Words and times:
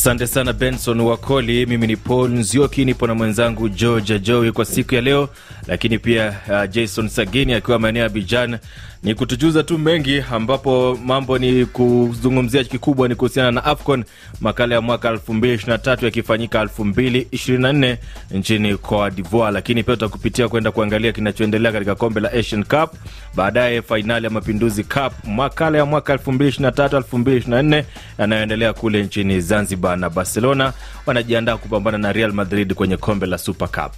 Asante 0.00 0.26
sana 0.26 0.52
Benson 0.52 1.00
Wakoli. 1.00 1.66
Mimi 1.66 1.86
ni 1.86 1.96
Paul 1.96 2.30
Nzioki, 2.30 2.84
nipo 2.84 3.06
na 3.06 3.14
mwenzangu 3.14 3.68
Georgia 3.68 4.18
Joey 4.18 4.52
kwa 4.52 4.64
siku 4.64 4.94
ya 4.94 5.00
leo, 5.00 5.28
lakini 5.66 5.98
pia 5.98 6.34
uh, 6.48 6.70
Jason 6.70 7.08
Sagini 7.08 7.52
akiwa 7.54 7.78
maeneo 7.78 8.02
ya 8.02 8.08
Bijan 8.08 8.58
ni 9.02 9.14
kutujuza 9.14 9.62
tu 9.62 9.78
mengi, 9.78 10.24
ambapo 10.32 10.98
mambo 11.04 11.38
ni 11.38 11.66
kuzungumzia 11.66 12.64
kikubwa 12.64 13.08
ni 13.08 13.14
kuhusiana 13.14 13.50
na 13.50 13.64
AFCON 13.64 14.04
makala 14.40 14.74
ya 14.74 14.80
mwaka 14.80 15.10
2023 15.10 16.04
yakifanyika 16.04 16.64
2024 16.64 17.96
nchini 18.30 18.76
Cote 18.76 19.16
d'Ivoire, 19.16 19.52
lakini 19.52 19.82
pia 19.82 19.94
tutakupitia 19.96 20.48
kwenda 20.48 20.70
kuangalia 20.70 21.12
kinachoendelea 21.12 21.72
katika 21.72 21.94
kombe 21.94 22.20
la 22.20 22.32
Asian 22.32 22.64
Cup, 22.64 22.94
baadaye 23.34 23.82
fainali 23.82 24.24
ya 24.24 24.30
Mapinduzi 24.30 24.84
Cup 24.84 25.12
makala 25.26 25.78
ya 25.78 25.84
mwaka 25.84 26.14
2023 26.16 27.00
2024 27.00 27.84
yanayoendelea 28.18 28.72
kule 28.72 29.02
nchini 29.02 29.40
Zanzibar, 29.40 29.96
na 29.98 30.10
Barcelona 30.10 30.72
wanajiandaa 31.06 31.56
kupambana 31.56 31.98
na 31.98 32.12
Real 32.12 32.32
Madrid 32.32 32.74
kwenye 32.74 32.96
kombe 32.96 33.26
la 33.26 33.38
Super 33.38 33.68
Cup. 33.68 33.92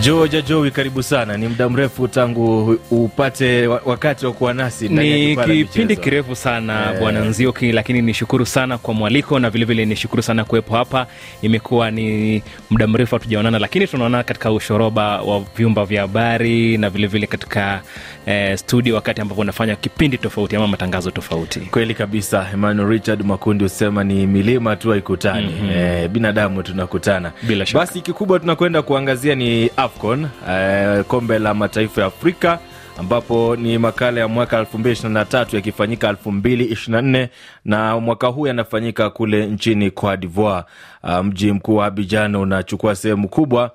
Georgia 0.00 0.40
Joey, 0.42 0.70
karibu 0.70 1.02
sana. 1.02 1.36
Ni 1.36 1.48
muda 1.48 1.68
mrefu 1.68 2.08
tangu 2.08 2.78
upate 2.90 3.66
wakati 3.66 4.26
wa 4.26 4.32
kuwa 4.32 4.54
nasi. 4.54 4.88
Ni 4.88 5.36
kipindi 5.36 5.96
kirefu 5.96 6.36
sana 6.36 6.92
e, 6.96 7.00
bwana 7.00 7.20
Nzioki, 7.24 7.72
lakini 7.72 8.02
nishukuru 8.02 8.46
sana 8.46 8.78
kwa 8.78 8.94
mwaliko 8.94 9.38
na 9.38 9.50
vilevile 9.50 9.84
nishukuru 9.86 10.22
sana 10.22 10.44
kuwepo 10.44 10.74
hapa. 10.76 11.06
Imekuwa 11.42 11.90
ni 11.90 12.42
muda 12.70 12.86
mrefu 12.86 13.14
hatujaonana, 13.14 13.58
lakini 13.58 13.86
tunaonana 13.86 14.24
katika 14.24 14.52
ushoroba 14.52 15.20
wa 15.22 15.44
vyumba 15.56 15.84
vya 15.84 16.00
habari 16.02 16.78
na 16.78 16.90
vilevile 16.90 17.06
vile 17.08 17.26
katika 17.26 17.82
eh, 18.30 18.56
studio, 18.58 18.94
wakati 18.94 19.20
ambapo 19.20 19.40
unafanya 19.40 19.76
kipindi 19.76 20.18
tofauti 20.18 20.56
ama 20.56 20.66
matangazo 20.66 21.10
tofauti. 21.10 21.60
Kweli 21.60 21.94
kabisa. 21.94 22.46
Emmanuel 22.52 22.88
Richard 22.88 23.22
Makundi 23.24 23.64
husema 23.64 24.04
ni 24.04 24.26
milima 24.26 24.76
tu 24.76 24.90
haikutani. 24.90 25.46
mm-hmm. 25.46 25.70
eh, 25.70 26.08
binadamu 26.08 26.62
tunakutana. 26.62 27.32
Bila 27.42 27.66
shaka. 27.66 27.78
Basi 27.78 28.00
kikubwa 28.00 28.38
tunakwenda 28.40 28.82
kuangazia 28.82 29.34
ni 29.34 29.70
AFCON 29.76 30.28
eh, 30.50 31.04
kombe 31.04 31.38
la 31.38 31.54
mataifa 31.54 32.00
ya 32.00 32.06
Afrika 32.06 32.58
ambapo 32.98 33.56
ni 33.56 33.78
makala 33.78 34.20
ya 34.20 34.28
mwaka 34.28 34.62
2023 34.62 35.56
yakifanyika 35.56 36.12
2024 36.12 37.28
na 37.64 38.00
mwaka 38.00 38.26
huu 38.26 38.46
yanafanyika 38.46 39.10
kule 39.10 39.46
nchini 39.46 39.90
Cote 39.90 40.16
d'Ivoire. 40.16 40.64
Uh, 41.04 41.18
mji 41.18 41.52
mkuu 41.52 41.76
wa 41.76 41.86
Abidjan 41.86 42.36
unachukua 42.36 42.94
sehemu 42.94 43.28
kubwa 43.28 43.70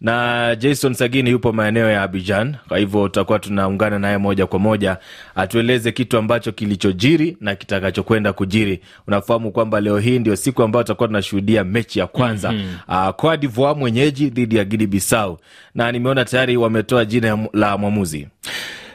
na 0.00 0.56
Jason 0.56 0.94
Sagini 0.94 1.30
yupo 1.30 1.52
maeneo 1.52 1.90
ya 1.90 2.02
Abidjan, 2.02 2.56
kwa 2.68 2.78
hivyo 2.78 3.08
tutakuwa 3.08 3.38
tunaungana 3.38 3.98
naye 3.98 4.18
moja 4.18 4.46
kwa 4.46 4.58
moja 4.58 4.96
atueleze 5.34 5.92
kitu 5.92 6.18
ambacho 6.18 6.52
kilichojiri 6.52 7.36
na 7.40 7.54
kitakachokwenda 7.54 8.32
kujiri. 8.32 8.80
Unafahamu 9.06 9.52
kwamba 9.52 9.80
leo 9.80 9.98
hii 9.98 10.18
ndio 10.18 10.36
siku 10.36 10.62
ambayo 10.62 10.82
tutakuwa 10.82 11.08
tunashuhudia 11.08 11.64
mechi 11.64 11.98
ya 11.98 12.06
kwanza 12.06 12.52
mm-hmm. 12.52 12.96
uh, 13.08 13.14
Cote 13.14 13.36
d'Ivoire 13.36 13.78
mwenyeji 13.78 14.30
dhidi 14.30 14.56
ya 14.56 14.64
Guinea 14.64 14.86
Bissau, 14.86 15.38
na 15.74 15.92
nimeona 15.92 16.24
tayari 16.24 16.56
wametoa 16.56 17.04
jina 17.04 17.38
la 17.52 17.78
mwamuzi 17.78 18.28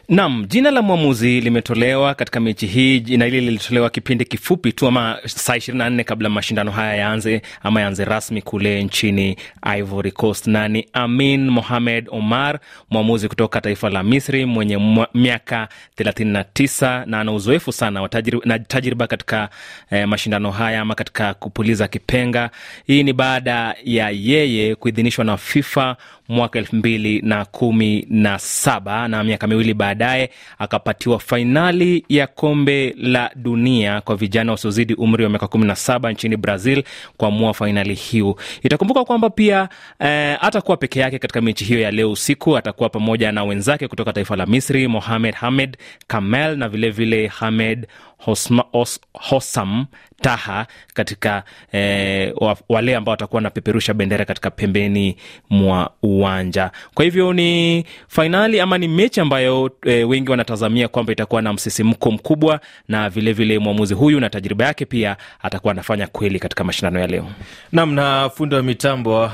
Nam, 0.09 0.45
jina 0.49 0.71
la 0.71 0.81
mwamuzi 0.81 1.41
limetolewa 1.41 2.13
katika 2.15 2.39
mechi 2.39 2.67
hii. 2.67 2.99
Jina 2.99 3.25
hili 3.25 3.41
lilitolewa 3.41 3.89
kipindi 3.89 4.25
kifupi 4.25 4.71
tu 4.73 4.87
ama 4.87 5.19
saa 5.25 5.55
24 5.55 6.03
kabla 6.03 6.29
mashindano 6.29 6.71
haya 6.71 6.95
yaanze 6.95 7.41
ama 7.63 7.81
yaanze 7.81 8.05
rasmi 8.05 8.41
kule 8.41 8.83
nchini 8.83 9.37
Ivory 9.77 10.11
Coast, 10.11 10.47
na 10.47 10.67
ni 10.67 10.87
Amin 10.93 11.49
Mohamed 11.49 12.07
Omar, 12.11 12.59
mwamuzi 12.89 13.27
kutoka 13.27 13.61
taifa 13.61 13.89
la 13.89 14.03
Misri 14.03 14.45
mwenye 14.45 14.79
miaka 15.13 15.67
39 15.97 17.05
na 17.05 17.19
ana 17.19 17.31
uzoefu 17.31 17.71
sana 17.71 18.09
na 18.45 18.59
tajriba 18.59 19.07
katika 19.07 19.49
eh, 19.91 20.07
mashindano 20.07 20.51
haya 20.51 20.81
ama 20.81 20.95
katika 20.95 21.33
kupuliza 21.33 21.87
kipenga. 21.87 22.49
Hii 22.87 23.03
ni 23.03 23.13
baada 23.13 23.75
ya 23.83 24.09
yeye 24.09 24.75
kuidhinishwa 24.75 25.25
na 25.25 25.37
FIFA 25.37 25.97
mwaka 26.29 26.59
elfu 26.59 26.75
mbili 26.75 27.21
na 27.21 27.45
kumi 27.45 28.05
na 28.09 28.39
saba 28.39 29.07
na 29.07 29.23
miaka 29.23 29.47
miwili 29.47 29.73
baadaye 29.93 30.29
akapatiwa 30.59 31.19
fainali 31.19 32.05
ya 32.09 32.27
kombe 32.27 32.95
la 32.97 33.31
dunia 33.35 34.01
kwa 34.01 34.15
vijana 34.15 34.51
wasiozidi 34.51 34.93
umri 34.93 35.23
wa 35.23 35.29
miaka 35.29 35.47
kumi 35.47 35.65
na 35.65 35.75
saba 35.75 36.11
nchini 36.11 36.37
Brazil 36.37 36.83
kuamua 37.17 37.53
fainali 37.53 37.93
hiyo. 37.93 38.35
Itakumbuka 38.63 39.03
kwamba 39.05 39.29
pia 39.29 39.69
eh, 39.99 40.37
atakuwa 40.41 40.77
peke 40.77 40.99
yake 40.99 41.19
katika 41.19 41.41
mechi 41.41 41.65
hiyo 41.65 41.79
ya 41.79 41.91
leo 41.91 42.11
usiku. 42.11 42.57
Atakuwa 42.57 42.89
pamoja 42.89 43.31
na 43.31 43.43
wenzake 43.43 43.87
kutoka 43.87 44.13
taifa 44.13 44.35
la 44.35 44.45
Misri, 44.45 44.87
Mohamed 44.87 45.35
Hamed 45.35 45.77
Kamel 46.07 46.57
na 46.57 46.69
vilevile 46.69 47.15
vile 47.17 47.27
Hamed 47.27 47.87
Hosma, 48.25 48.63
Os, 48.73 48.99
Hosam 49.13 49.85
Taha 50.21 50.67
katika 50.93 51.43
eh, 51.71 52.33
wale 52.69 52.95
ambao 52.95 53.11
watakuwa 53.11 53.37
wanapeperusha 53.37 53.93
bendera 53.93 54.25
katika 54.25 54.51
pembeni 54.51 55.15
mwa 55.49 55.91
uwanja. 56.03 56.71
Kwa 56.93 57.05
hivyo 57.05 57.33
ni 57.33 57.85
fainali 58.07 58.59
ama 58.59 58.77
ni 58.77 58.87
mechi 58.87 59.21
ambayo 59.21 59.71
eh, 59.85 60.09
wengi 60.09 60.31
wanatazamia 60.31 60.87
kwamba 60.87 61.11
itakuwa 61.13 61.41
na 61.41 61.53
msisimko 61.53 62.11
mkubwa, 62.11 62.59
na 62.87 63.09
vilevile 63.09 63.59
mwamuzi 63.59 63.93
huyu 63.93 64.19
na 64.19 64.29
tajriba 64.29 64.65
yake 64.65 64.85
pia 64.85 65.17
atakuwa 65.41 65.71
anafanya 65.73 66.07
kweli 66.07 66.39
katika 66.39 66.63
mashindano 66.63 66.99
ya 66.99 67.07
leo. 67.07 67.27
Naam, 67.71 67.93
na 67.93 68.29
fundi 68.35 68.55
wa 68.55 68.63
mitambo 68.63 69.25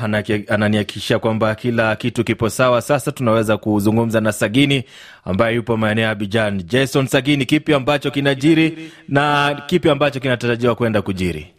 ananihakikishia 0.47 1.19
kwamba 1.19 1.55
kila 1.55 1.95
kitu 1.95 2.23
kipo 2.23 2.49
sawa. 2.49 2.81
Sasa 2.81 3.11
tunaweza 3.11 3.57
kuzungumza 3.57 4.21
na 4.21 4.31
Sagini 4.31 4.83
ambaye 5.25 5.55
yupo 5.55 5.77
maeneo 5.77 6.03
ya 6.05 6.11
Abidjan. 6.11 6.63
Jason 6.63 7.07
Sagini, 7.07 7.45
kipi 7.45 7.73
ambacho 7.73 8.11
kinajiri 8.11 8.91
na 9.07 9.55
kipi 9.67 9.89
ambacho 9.89 10.19
kinatarajiwa 10.19 10.75
kwenda 10.75 11.01
kujiri? 11.01 11.53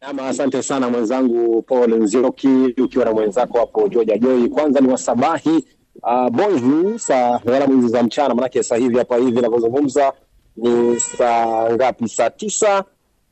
Ama, 0.00 0.28
asante 0.28 0.62
sana 0.62 0.88
mwenzangu 0.90 1.62
Paul 1.62 1.94
Nzioki 2.02 2.48
ukiwa 2.82 3.04
na 3.04 3.12
mwenzako 3.12 3.58
hapo 3.58 3.88
Georgia 3.88 4.18
Joy. 4.18 4.48
Kwanza 4.48 4.80
ni 4.80 4.88
wasabahi 4.88 5.64
uh, 6.02 6.28
bonjour 6.28 6.98
saa 6.98 7.40
walamu 7.44 7.74
hizi 7.76 7.88
za 7.88 8.02
mchana, 8.02 8.34
manake 8.34 8.62
saa 8.62 8.76
hivi 8.76 8.98
hapa 8.98 9.16
hivi 9.16 9.40
navyozungumza 9.40 10.12
ni 10.56 11.00
saa 11.00 11.70
ngapi? 11.72 12.08
Saa 12.08 12.30
tisa 12.30 12.84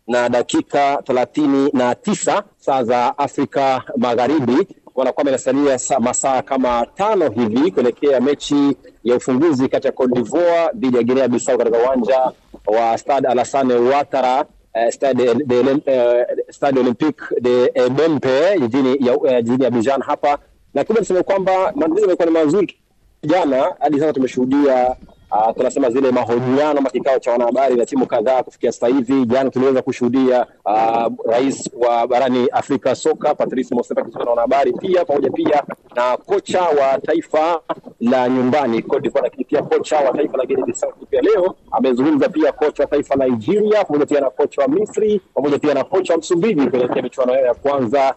na 0.09 0.29
dakika 0.29 1.03
thelathini 1.05 1.71
na 1.73 1.95
tisa 1.95 2.43
saa 2.59 2.85
za 2.85 3.19
Afrika 3.19 3.83
Magharibi 3.97 4.67
wanakwamba 4.97 5.31
inasalia 5.31 5.79
masaa 6.01 6.43
kama 6.43 6.87
tano 6.95 7.31
hivi 7.31 7.71
kuelekea 7.71 8.21
mechi 8.21 8.77
ya 9.05 9.17
ufunguzi 9.17 9.69
kati 9.69 9.87
ya 9.87 9.93
Cote 9.93 10.15
d'Ivoire 10.15 10.69
dhidi 10.75 10.97
ya 10.97 11.03
Guinea 11.03 11.29
Bissau 11.29 11.59
katika 11.59 11.79
uwanja 11.79 12.33
wa 12.67 12.99
Stade 12.99 13.29
Alassane 13.29 13.75
Ouattara 13.75 14.41
uh, 14.75 14.91
Stade 14.91 15.35
de, 15.35 15.61
uh, 15.61 16.79
Olympique 16.81 17.23
de 17.41 17.73
Bempe 17.91 18.59
jijini 18.61 19.07
ya, 19.07 19.17
uh, 19.17 19.31
jijini 19.43 19.67
Abidjan 19.67 20.03
hapa, 20.03 20.39
na 20.75 20.85
kubwa 20.85 21.01
niseme 21.01 21.23
kwamba 21.23 21.53
maandalizi 21.75 22.03
yamekuwa 22.03 22.27
ni 22.27 22.33
mazuri. 22.33 22.77
Jana 23.23 23.75
hadi 23.81 23.99
sasa 24.01 24.13
tumeshuhudia 24.13 24.97
Uh, 25.31 25.53
tunasema 25.57 25.91
zile 25.91 26.11
mahojiano 26.11 26.79
ama 26.79 26.91
kikao 26.91 27.19
cha 27.19 27.33
wanahabari 27.33 27.75
na 27.77 27.87
timu 27.87 28.07
kadhaa 28.07 28.43
kufikia 28.43 28.73
sasa 28.73 28.87
hivi. 28.87 29.25
Jana 29.27 29.51
tuliweza 29.51 29.83
kushuhudia 29.83 30.47
uh, 30.65 31.07
rais 31.31 31.71
wa 31.79 32.07
barani 32.07 32.49
Afrika 32.53 32.95
soka 32.95 33.35
Patrice 33.35 33.75
Motsepe 33.75 34.01
akizungumza 34.01 34.25
na 34.25 34.31
wanahabari 34.31 34.73
pia 34.73 35.05
pamoja 35.05 35.31
pia 35.31 35.63
na 35.97 36.17
kocha 36.17 36.63
wa 36.63 36.99
taifa 36.99 37.61
la 38.01 38.29
nyumbani 38.29 38.83
Cote 38.83 39.01
d'Ivoire, 39.03 39.25
lakini 39.29 39.45
pia 39.45 39.63
kocha 39.63 39.97
wa 40.01 40.13
taifa 40.13 40.37
la 40.37 40.47
Guinea 40.47 40.67
Bissau 40.67 40.93
pia 41.11 41.21
leo 41.21 41.55
amezungumza 41.73 42.29
pia 42.29 42.53
kocha 42.53 42.83
wa 42.83 42.89
taifa 42.89 43.17
la 43.17 43.27
Nigeria 43.27 43.85
pamoja 43.85 44.07
pia 44.07 44.21
na 44.21 44.31
kocha 44.31 44.63
wa 44.63 44.69
Misri 44.69 45.21
pamoja 45.35 45.59
pia 45.59 45.75
na 45.75 45.85
kocha 45.85 46.13
wa 46.13 46.19
Msumbiji 46.19 46.67
kuelekea 46.71 47.03
michuano 47.03 47.33
ya 47.33 47.55
kwanza 47.55 48.15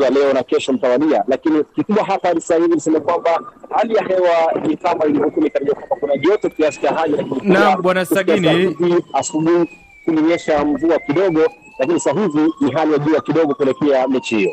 ya 0.00 0.10
leo 0.10 0.32
na 0.32 0.42
kesho 0.42 0.72
mtawalia. 0.72 1.24
Lakini 1.28 1.64
kikubwa 1.64 2.04
hapa 2.04 2.34
sasa 2.34 2.56
hivi 2.56 2.68
niseme 2.74 3.00
kwamba 3.00 3.40
hali 3.70 3.94
ya 3.94 4.04
hewa 4.04 4.52
ni 4.66 4.76
kama 4.76 5.04
ilivyokuwa 5.04 5.36
imetarajia 5.40 5.74
kwamba 5.74 5.96
kuna 6.00 6.16
joto 6.16 6.49
kiasi 6.50 6.80
cha 6.80 6.90
haja, 6.94 7.24
na 7.42 7.76
bwana 7.76 8.04
Sagini, 8.04 8.76
asubuhi 9.12 9.68
kulinyesha 10.04 10.64
mvua 10.64 10.98
kidogo, 10.98 11.40
lakini 11.78 12.00
sasa 12.00 12.20
hivi 12.20 12.52
ni 12.60 12.70
hali 12.72 12.92
ya 12.92 12.98
jua 12.98 13.20
kidogo 13.20 13.54
kuelekea 13.54 14.08
mechi 14.08 14.36
hiyo. 14.36 14.50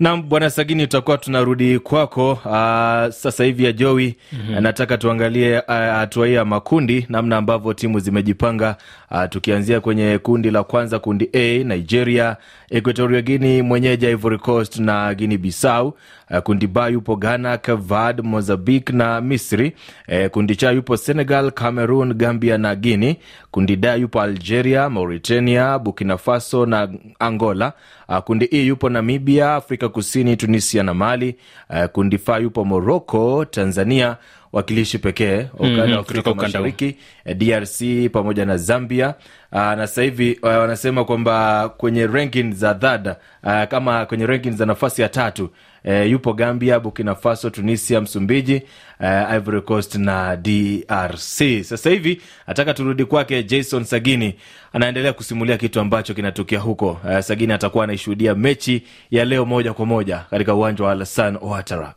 Nam 0.00 0.28
bwana 0.28 0.50
Sagini, 0.50 0.82
tutakuwa 0.82 1.18
tunarudi 1.18 1.78
kwako 1.78 2.38
aa, 2.46 3.10
sasa 3.12 3.44
hivi 3.44 3.64
ya 3.64 3.72
Jowi. 3.72 4.16
mm-hmm. 4.32 4.62
Nataka 4.62 4.98
tuangalie 4.98 5.62
hatua 5.66 6.22
uh, 6.22 6.28
hii 6.28 6.34
ya 6.34 6.44
makundi, 6.44 7.06
namna 7.08 7.36
ambavyo 7.36 7.74
timu 7.74 7.98
zimejipanga 8.00 8.76
aa, 9.10 9.28
tukianzia 9.28 9.80
kwenye 9.80 10.18
kundi 10.18 10.50
la 10.50 10.62
kwanza, 10.64 10.98
kundi 10.98 11.30
A, 11.32 11.64
Nigeria, 11.64 12.36
Equatorial 12.70 13.22
Guinea 13.22 13.64
mwenyeji 13.64 14.06
Ivory 14.10 14.38
Coast 14.38 14.76
na 14.78 15.14
Guinea 15.14 15.38
Bissau. 15.38 15.94
Uh, 16.30 16.38
kundi 16.38 16.66
ba 16.66 16.88
yupo 16.88 17.16
Ghana, 17.16 17.58
Verde, 17.76 18.22
Mozambique 18.22 18.92
na 18.92 19.20
Misri. 19.20 19.72
Uh, 20.08 20.26
kundi 20.30 20.56
cha 20.56 20.70
yupo 20.70 20.96
Senegal, 20.96 21.50
Cameroon, 21.52 22.14
Gambia 22.14 22.58
na 22.58 22.74
Guinea. 22.74 23.16
Kundi 23.50 23.76
da 23.76 23.94
yupo 23.94 24.20
Algeria, 24.20 24.90
Mauritania, 24.90 25.78
Burkina 25.78 26.18
Faso 26.18 26.66
na 26.66 26.88
Angola. 27.18 27.72
Uh, 28.08 28.18
kundi 28.18 28.48
E 28.50 28.66
yupo 28.66 28.88
Namibia, 28.88 29.54
Afrika 29.54 29.88
Kusini, 29.88 30.36
Tunisia 30.36 30.82
na 30.82 30.94
Mali. 30.94 31.36
Uh, 31.70 31.84
kundi 31.84 32.18
fa 32.18 32.38
yupo 32.38 32.64
Morocco, 32.64 33.44
Tanzania 33.44 34.16
wakilishi 34.52 34.98
pekee 34.98 35.46
ukanda 35.54 35.82
Mhm, 35.86 35.92
wa 35.92 35.98
Afrika 36.00 36.22
kutoka. 36.22 36.42
Mashariki, 36.42 36.96
eh, 37.24 37.36
DRC 37.36 38.08
pamoja 38.12 38.44
na 38.46 38.56
Zambia. 38.56 39.14
Aa, 39.52 39.76
na 39.76 39.86
sasa 39.86 40.02
hivi 40.02 40.38
uh, 40.42 40.48
wanasema 40.48 41.04
kwamba 41.04 41.68
kwenye 41.68 42.06
ranking 42.06 42.52
za 42.54 42.72
dhada 42.74 43.16
uh, 43.44 43.64
kama 43.64 44.06
kwenye 44.06 44.26
ranking 44.26 44.52
za 44.56 44.66
nafasi 44.66 45.02
ya 45.02 45.08
tatu 45.08 45.50
e, 45.84 46.04
yupo 46.08 46.32
Gambia, 46.32 46.80
Burkina 46.80 47.14
Faso, 47.14 47.50
Tunisia, 47.50 48.00
Msumbiji, 48.00 48.62
uh, 49.00 49.32
Ivory 49.34 49.60
Coast 49.60 49.94
na 49.94 50.36
DRC. 50.36 51.62
Sasa 51.62 51.90
hivi 51.90 52.20
nataka 52.46 52.74
turudi 52.74 53.04
kwake 53.04 53.42
Jason 53.42 53.84
Sagini, 53.84 54.34
anaendelea 54.72 55.12
kusimulia 55.12 55.56
kitu 55.56 55.80
ambacho 55.80 56.14
kinatokea 56.14 56.60
huko. 56.60 56.90
Uh, 57.04 57.18
Sagini 57.20 57.52
atakuwa 57.52 57.84
anaishuhudia 57.84 58.34
mechi 58.34 58.82
ya 59.10 59.24
leo 59.24 59.44
moja 59.44 59.72
kwa 59.72 59.86
moja 59.86 60.18
katika 60.30 60.54
uwanja 60.54 60.84
wa 60.84 60.92
Alassane 60.92 61.38
Ouattara. 61.42 61.94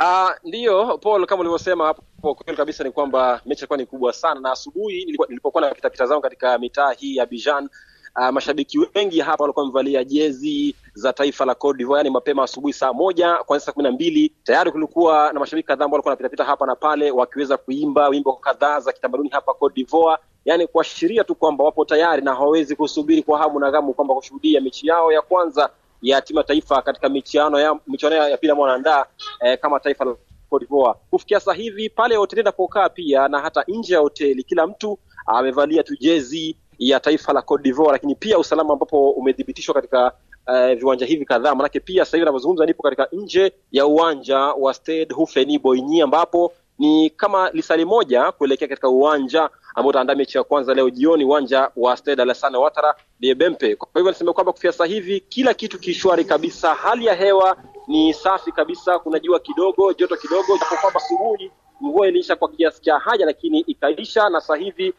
Uh, 0.00 0.30
ndiyo 0.44 0.98
Paul, 0.98 1.26
kama 1.26 1.40
ulivyosema 1.40 1.86
hapo, 1.86 2.34
kweli 2.34 2.56
kabisa 2.56 2.84
ni 2.84 2.90
kwamba 2.90 3.40
mechi 3.46 3.60
ilikuwa 3.60 3.76
ni 3.76 3.86
kubwa 3.86 4.12
sana, 4.12 4.40
na 4.40 4.52
asubuhi 4.52 5.04
nilipokuwa 5.04 5.60
na 5.68 5.74
pitapita 5.74 6.06
zangu 6.06 6.22
katika 6.22 6.58
mitaa 6.58 6.92
hii 6.92 7.16
ya 7.16 7.22
Abidjan, 7.22 7.68
uh, 8.16 8.28
mashabiki 8.28 8.78
wengi 8.94 9.20
hapa 9.20 9.44
walikuwa 9.44 9.62
wamevalia 9.64 10.04
jezi 10.04 10.74
za 10.94 11.12
taifa 11.12 11.44
la 11.44 11.54
Cote 11.54 11.78
d'Ivoire, 11.78 11.98
yani 11.98 12.10
mapema 12.10 12.42
asubuhi 12.42 12.72
saa 12.72 12.92
moja 12.92 13.34
kuanzia 13.36 13.66
saa 13.66 13.72
kumi 13.72 13.82
na 13.82 13.92
mbili 13.92 14.32
tayari 14.44 14.72
kulikuwa 14.72 15.32
na 15.32 15.40
mashabiki 15.40 15.66
kadhaa 15.66 15.84
ambao 15.84 15.94
walikuwa 15.96 16.10
wanapitapita 16.10 16.44
hapa 16.44 16.66
na 16.66 16.76
pale 16.76 17.10
wakiweza 17.10 17.56
kuimba 17.56 18.08
wimbo 18.08 18.32
kadhaa 18.32 18.80
za 18.80 18.92
kitamaduni 18.92 19.28
hapa 19.28 19.54
Cote 19.54 19.74
d'Ivoire, 19.74 20.22
yani 20.44 20.66
kuashiria 20.66 21.24
tu 21.24 21.34
kwamba 21.34 21.64
wapo 21.64 21.84
tayari 21.84 22.22
na 22.22 22.34
hawawezi 22.34 22.76
kusubiri 22.76 23.22
kwa 23.22 23.38
hamu 23.38 23.60
na 23.60 23.70
ghamu 23.70 23.94
kwamba 23.94 24.14
kushuhudia 24.14 24.60
mechi 24.60 24.86
yao 24.86 25.12
ya 25.12 25.22
kwanza 25.22 25.70
ya 26.02 26.20
timu 26.22 26.38
ya 26.38 26.44
taifa 26.44 26.82
katika 26.82 27.08
michuano 27.08 27.60
ya 27.60 27.78
michuano 27.86 28.16
ya 28.16 28.36
pili 28.36 28.50
ambao 28.50 28.66
wanaandaa 28.66 29.06
eh, 29.40 29.58
kama 29.60 29.80
taifa 29.80 30.04
la 30.04 30.16
Cote 30.50 30.64
d'Ivoire. 30.66 30.98
Kufikia 31.10 31.40
sasa 31.40 31.52
hivi 31.54 31.88
pale 31.90 32.16
hoteli 32.16 32.40
inapokaa 32.42 32.88
pia 32.88 33.28
na 33.28 33.40
hata 33.40 33.64
nje 33.68 33.94
ya 33.94 34.00
hoteli, 34.00 34.42
kila 34.44 34.66
mtu 34.66 34.98
amevalia 35.26 35.82
tu 35.82 35.96
jezi 36.00 36.56
ya 36.78 37.00
taifa 37.00 37.32
la 37.32 37.42
Cote 37.42 37.62
d'Ivoire, 37.62 37.92
lakini 37.92 38.14
pia 38.14 38.38
usalama 38.38 38.72
ambapo 38.72 39.10
umethibitishwa 39.10 39.74
katika 39.74 40.12
eh, 40.54 40.78
viwanja 40.78 41.06
hivi 41.06 41.24
kadhaa. 41.24 41.54
Manake 41.54 41.80
pia 41.80 42.04
sasa 42.04 42.16
hivi 42.16 42.22
ninavyozungumza 42.24 42.66
nipo 42.66 42.82
katika 42.82 43.08
nje 43.12 43.52
ya 43.72 43.86
uwanja 43.86 44.38
wa 44.38 44.74
Stade 44.74 45.14
Houphouet 45.14 45.60
Boigny 45.62 46.02
ambapo 46.02 46.52
ni 46.78 47.10
kama 47.10 47.50
lisali 47.50 47.84
moja 47.84 48.32
kuelekea 48.32 48.68
katika 48.68 48.88
uwanja 48.88 49.50
ambao 49.76 49.90
utaandaa 49.90 50.14
mechi 50.14 50.38
ya 50.38 50.44
kwanza 50.44 50.74
leo 50.74 50.90
jioni, 50.90 51.24
uwanja 51.24 51.70
wa 51.76 51.96
Stade 51.96 52.22
Alassane 52.22 52.56
Ouattara 52.56 52.94
de 53.20 53.34
Bempe. 53.34 53.76
Kwa 53.76 53.88
hivyo 53.94 54.10
niseme 54.12 54.32
kwamba 54.32 54.52
kufikia 54.52 54.72
sasa 54.72 54.84
hivi 54.86 55.20
kila 55.20 55.54
kitu 55.54 55.78
kishwari 55.78 56.24
kabisa, 56.24 56.74
hali 56.74 57.06
ya 57.06 57.14
hewa 57.14 57.56
ni 57.88 58.14
safi 58.14 58.52
kabisa, 58.52 58.98
kuna 58.98 59.18
jua 59.18 59.40
kidogo, 59.40 59.92
joto 59.92 60.16
kidogo, 60.16 60.58
japo 60.58 60.76
kwamba 60.80 61.00
asubuhi 61.00 61.50
mvua 61.80 62.08
iliisha 62.08 62.36
kwa 62.36 62.48
kiasi 62.48 62.82
cha 62.82 62.98
haja, 62.98 63.26
lakini 63.26 63.60
ikaisha 63.60 64.28
na 64.28 64.40
sasa 64.40 64.56
hivi 64.56 64.94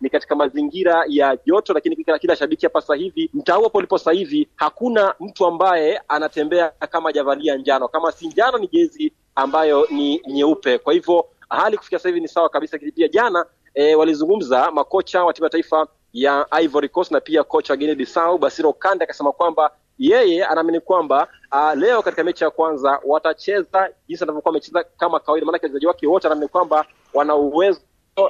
ni 0.00 0.10
katika 0.10 0.34
mazingira 0.34 1.04
ya 1.08 1.38
joto, 1.46 1.72
lakini 1.72 1.96
kila, 1.96 2.18
kila 2.18 2.36
shabiki 2.36 2.66
hapa 2.66 2.80
sasa 2.80 2.94
hivi 2.94 3.30
mtaa 3.34 3.54
huo 3.54 3.68
polipo 3.70 3.98
sasa 3.98 4.12
hivi 4.12 4.48
hakuna 4.56 5.14
mtu 5.20 5.46
ambaye 5.46 6.00
anatembea 6.08 6.70
kama 6.70 7.08
hajavalia 7.08 7.56
njano, 7.56 7.88
kama 7.88 8.12
si 8.12 8.26
njano 8.28 8.58
ni 8.58 8.68
jezi 8.68 9.12
ambayo 9.34 9.86
ni 9.90 10.22
nyeupe. 10.28 10.78
Kwa 10.78 10.92
hivyo 10.92 11.26
hali 11.48 11.76
kufikia 11.76 11.98
sasa 11.98 12.08
hivi 12.08 12.20
ni 12.20 12.28
sawa 12.28 12.48
kabisa. 12.48 12.76
Lakini 12.76 12.92
pia 12.92 13.08
jana 13.08 13.46
e, 13.74 13.94
walizungumza 13.94 14.70
makocha 14.70 15.24
wa 15.24 15.32
timu 15.32 15.44
ya 15.44 15.50
taifa 15.50 15.86
ya 16.12 16.46
Ivory 16.62 16.88
Coast 16.88 17.10
na 17.10 17.20
pia 17.20 17.44
kocha 17.44 17.72
wa 17.72 17.76
Guinea 17.76 18.06
Basiro 18.38 18.72
Kande 18.72 19.04
akasema 19.04 19.32
kwamba 19.32 19.70
yeye 19.98 20.44
anaamini 20.44 20.80
kwamba 20.80 21.28
uh, 21.52 21.72
leo 21.74 22.02
katika 22.02 22.24
mechi 22.24 22.44
ya 22.44 22.50
kwanza 22.50 23.00
watacheza 23.04 23.90
jinsi 24.08 24.24
anavyokuwa 24.24 24.50
wamecheza 24.50 24.84
kama 24.84 25.20
kawaida, 25.20 25.46
maanake 25.46 25.66
wachezaji 25.66 25.86
wake 25.86 26.06
wote 26.06 26.26
anaamini 26.26 26.48
kwamba 26.48 26.86
wana 27.14 27.34
uwezo 27.36 27.80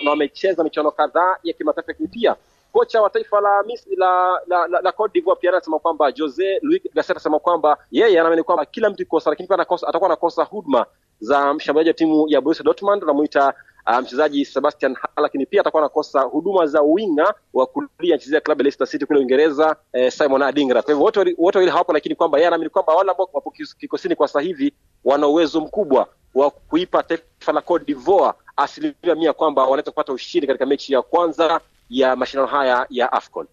na 0.04 0.10
wamecheza 0.10 0.64
michuano 0.64 0.90
kadhaa 0.90 1.36
ya 1.42 1.52
kimataifa, 1.52 1.92
lakini 1.92 2.08
pia 2.08 2.36
kocha 2.72 3.02
wa 3.02 3.10
taifa 3.10 3.40
la 3.40 3.62
Misri 3.62 3.96
la 3.96 4.40
la, 4.46 4.66
la, 4.68 4.80
la 4.80 4.92
Cote 4.92 5.12
d'Ivoire 5.12 5.40
pia 5.40 5.50
anasema 5.50 5.78
kwamba 5.78 6.12
Jose 6.12 6.58
Luis 6.62 6.82
Garcia 6.94 7.14
anasema 7.14 7.38
kwamba 7.38 7.78
yeye 7.90 8.20
anaamini 8.20 8.42
kwamba 8.42 8.64
kila 8.64 8.90
mtu 8.90 9.06
kosa, 9.06 9.30
lakini 9.30 9.48
pia 9.48 9.58
atakuwa 9.58 10.06
anakosa 10.06 10.44
huduma 10.44 10.86
za 11.20 11.54
mshambuliaji 11.54 11.90
wa 11.90 11.94
timu 11.94 12.24
ya 12.28 12.40
Borussia 12.40 12.64
Dortmund 12.64 13.02
anamuita 13.02 13.54
uh, 13.86 13.98
mchezaji 13.98 14.44
Sebastian 14.44 14.96
lakini 15.16 15.46
pia 15.46 15.60
atakuwa 15.60 15.82
anakosa 15.82 16.20
huduma 16.20 16.66
za 16.66 16.82
winga 16.82 17.34
wa 17.54 17.66
kulia 17.66 18.14
anachezea 18.14 18.40
klabu 18.40 18.60
ya 18.60 18.62
Leicester 18.62 18.86
City 18.86 19.06
kule 19.06 19.18
Uingereza 19.18 19.76
eh, 19.92 20.12
Simon 20.12 20.42
Adingra. 20.42 20.82
Kwa 20.82 20.92
hivyo 20.94 21.04
wote 21.04 21.34
wote 21.38 21.58
wawili 21.58 21.70
hawapo, 21.72 21.92
lakini 21.92 22.14
kwamba 22.14 22.38
yeye 22.38 22.46
anaamini 22.46 22.70
kwamba 22.70 22.94
wale 22.94 23.10
ambao 23.10 23.28
wapo 23.32 23.50
kikosini 23.50 24.14
kwa 24.16 24.28
sasa 24.28 24.40
hivi 24.40 24.72
wana 25.04 25.26
uwezo 25.28 25.60
mkubwa 25.60 26.06
wa 26.34 26.50
kuipa 26.50 27.02
taifa 27.02 27.52
la 27.52 27.60
Cote 27.60 27.84
d'Ivoire 27.84 28.32
asilimia 28.56 29.14
mia 29.16 29.32
kwamba 29.32 29.62
wanaweza 29.62 29.90
kupata 29.90 30.12
ushindi 30.12 30.46
katika 30.46 30.66
mechi 30.66 30.92
ya 30.92 31.02
kwanza 31.02 31.60
ya 31.90 32.16
mashindano 32.16 32.48
haya 32.48 32.86
ya 32.90 33.12
AFCON. 33.12 33.46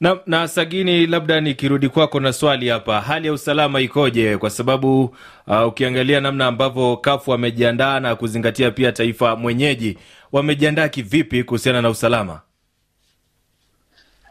Na, 0.00 0.18
na 0.26 0.48
Sagini, 0.48 1.06
labda 1.06 1.40
nikirudi 1.40 1.88
kwako 1.88 2.20
na 2.20 2.32
swali 2.32 2.68
hapa, 2.68 3.00
hali 3.00 3.26
ya 3.26 3.32
usalama 3.32 3.80
ikoje? 3.80 4.36
Kwa 4.38 4.50
sababu 4.50 5.04
uh, 5.46 5.66
ukiangalia 5.68 6.20
namna 6.20 6.46
ambavyo 6.46 6.96
kafu 6.96 7.30
wamejiandaa 7.30 8.00
na 8.00 8.16
kuzingatia 8.16 8.70
pia 8.70 8.92
taifa 8.92 9.36
mwenyeji, 9.36 9.98
wamejiandaa 10.32 10.88
kivipi 10.88 11.44
kuhusiana 11.44 11.82
na 11.82 11.90
usalama? 11.90 12.40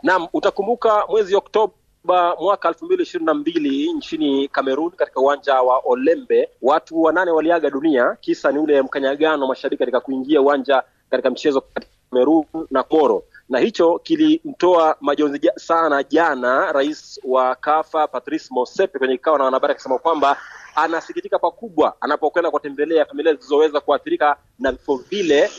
Naam, 0.03 0.27
utakumbuka 0.33 1.03
mwezi 1.09 1.35
Oktoba 1.35 2.35
mwaka 2.39 2.67
elfu 2.67 2.85
mbili 2.85 3.03
ishirini 3.03 3.25
na 3.25 3.33
mbili 3.33 3.93
nchini 3.93 4.47
Kamerun 4.47 4.91
katika 4.91 5.19
uwanja 5.19 5.61
wa 5.61 5.77
Olembe 5.85 6.49
watu 6.61 7.01
wanane 7.01 7.31
waliaga 7.31 7.69
dunia. 7.69 8.17
Kisa 8.21 8.51
ni 8.51 8.59
ule 8.59 8.81
mkanyagano 8.81 9.47
mashariki 9.47 9.79
katika 9.79 9.99
kuingia 9.99 10.41
uwanja 10.41 10.83
katika 11.09 11.29
mchezo 11.29 11.61
kati 11.61 11.87
Kamerun 12.11 12.45
na 12.71 12.83
Komoro, 12.83 13.23
na 13.53 13.59
hicho 13.59 13.99
kilimtoa 13.99 14.95
majonzi 15.01 15.51
sana 15.55 16.03
jana 16.03 16.71
rais 16.71 17.19
wa 17.23 17.55
Kafa 17.55 18.07
Patrice 18.07 18.47
Motsepe 18.51 18.99
kwenye 18.99 19.17
kikao 19.17 19.37
na 19.37 19.43
wanahabari 19.43 19.71
akisema 19.73 19.97
kwamba 19.99 20.37
anasikitika 20.75 21.39
pakubwa 21.39 21.95
anapokwenda 22.01 22.49
kuwatembelea 22.49 23.05
familia 23.05 23.33
zilizoweza 23.33 23.79
kuathirika 23.81 24.37
na 24.59 24.71
vifo 24.71 24.95
vile, 24.95 25.49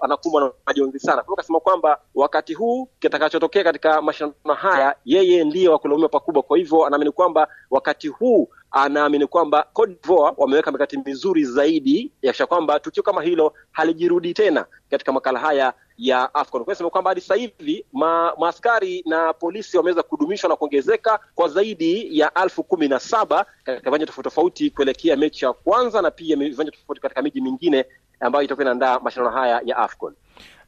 anakumbwa 0.00 0.40
na 0.40 0.50
majonzi 0.66 0.98
sana. 0.98 1.24
Akasema 1.32 1.60
kwamba 1.60 1.98
wakati 2.14 2.54
huu 2.54 2.88
kitakachotokea 3.00 3.64
katika 3.64 4.02
mashindano 4.02 4.54
haya, 4.54 4.96
yeye 5.04 5.44
ndiye 5.44 5.68
wa 5.68 5.78
pakubwa. 6.08 6.42
Kwa 6.42 6.58
hivyo 6.58 6.86
anaamini 6.86 7.10
kwamba 7.10 7.48
wakati 7.70 8.08
huu 8.08 8.48
anaamini 8.72 9.26
kwamba 9.26 9.66
Cote 9.72 9.96
wameweka 10.36 10.70
mikakati 10.72 10.98
mizuri 11.06 11.44
zaidi 11.44 12.12
yakisha 12.22 12.46
kwamba 12.46 12.80
tukio 12.80 13.02
kama 13.02 13.22
hilo 13.22 13.54
halijirudi 13.72 14.34
tena 14.34 14.66
katika 14.90 15.12
makala 15.12 15.38
haya 15.38 15.72
ya 15.98 16.34
AFCON. 16.34 16.64
Kwa 16.64 16.74
sema 16.74 16.90
kwamba 16.90 17.10
hadi 17.10 17.20
sasa 17.20 17.34
hivi 17.34 17.86
ma, 17.92 18.32
maaskari 18.40 19.02
na 19.06 19.32
polisi 19.32 19.76
wameweza 19.76 20.02
kudumishwa 20.02 20.48
na 20.50 20.56
kuongezeka 20.56 21.20
kwa 21.34 21.48
zaidi 21.48 22.18
ya 22.18 22.32
elfu 22.42 22.62
kumi 22.64 22.88
na 22.88 22.98
saba 23.00 23.46
katika 23.64 23.90
viwanja 23.90 24.06
tofauti 24.06 24.28
tofauti 24.28 24.70
kuelekea 24.70 25.16
mechi 25.16 25.44
ya 25.44 25.52
kwanza 25.52 26.02
na 26.02 26.10
pia 26.10 26.36
viwanja 26.36 26.70
tofauti 26.72 27.00
katika 27.00 27.22
miji 27.22 27.40
mingine 27.40 27.84
ambayo 28.20 28.44
itakuwa 28.44 28.64
inaandaa 28.64 28.98
mashindano 29.00 29.30
haya 29.36 29.60
ya 29.64 29.76
AFCON. 29.76 30.14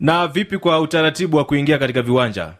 Na 0.00 0.26
vipi 0.26 0.58
kwa 0.58 0.80
utaratibu 0.80 1.36
wa 1.36 1.44
kuingia 1.44 1.78
katika 1.78 2.02
viwanja? 2.02 2.52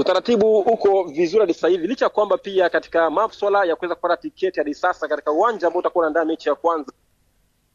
Utaratibu 0.00 0.58
uko 0.58 1.02
vizuri 1.04 1.40
hadi 1.40 1.54
sasa 1.54 1.68
hivi, 1.68 1.86
licha 1.86 2.04
ya 2.04 2.08
kwamba 2.08 2.38
pia 2.38 2.68
katika 2.70 3.10
maswala 3.10 3.64
ya 3.64 3.76
kuweza 3.76 3.94
kupata 3.94 4.16
tiketi 4.16 4.60
hadi 4.60 4.74
sasa 4.74 5.08
katika 5.08 5.32
uwanja 5.32 5.66
ambao 5.66 5.80
utakuwa 5.80 6.02
unaandaa 6.06 6.24
mechi 6.24 6.48
ya 6.48 6.54
kwanza 6.54 6.92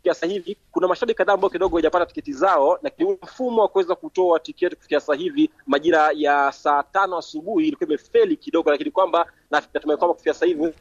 sasa 0.06 0.26
hivi 0.28 0.58
kuna 0.72 0.88
mashabiki 0.88 1.18
kadhaa 1.18 1.34
ambao 1.34 1.50
kidogo 1.50 1.70
hawajapata 1.76 2.06
tiketi 2.06 2.34
zao, 2.34 2.80
lakini 2.82 3.18
mfumo 3.24 3.62
wa 3.62 3.68
kuweza 3.68 3.96
kutoa 3.96 4.40
tiketi 4.40 4.76
kufikia 4.76 5.00
sasa 5.00 5.16
hivi 5.16 5.50
majira 5.68 6.12
ya 6.16 6.52
saa 6.52 6.84
tano 6.84 7.18
asubuhi 7.18 7.68
ilikuwa 7.68 7.88
imefeli 7.90 8.38
kidogo, 8.38 8.72
lakini 8.72 8.92
kwamba 8.92 9.26
na 9.52 9.62
natumai 9.74 9.98
kwamba 9.98 10.14
kufikia 10.14 10.34
sasa 10.34 10.46
hivi 10.46 10.74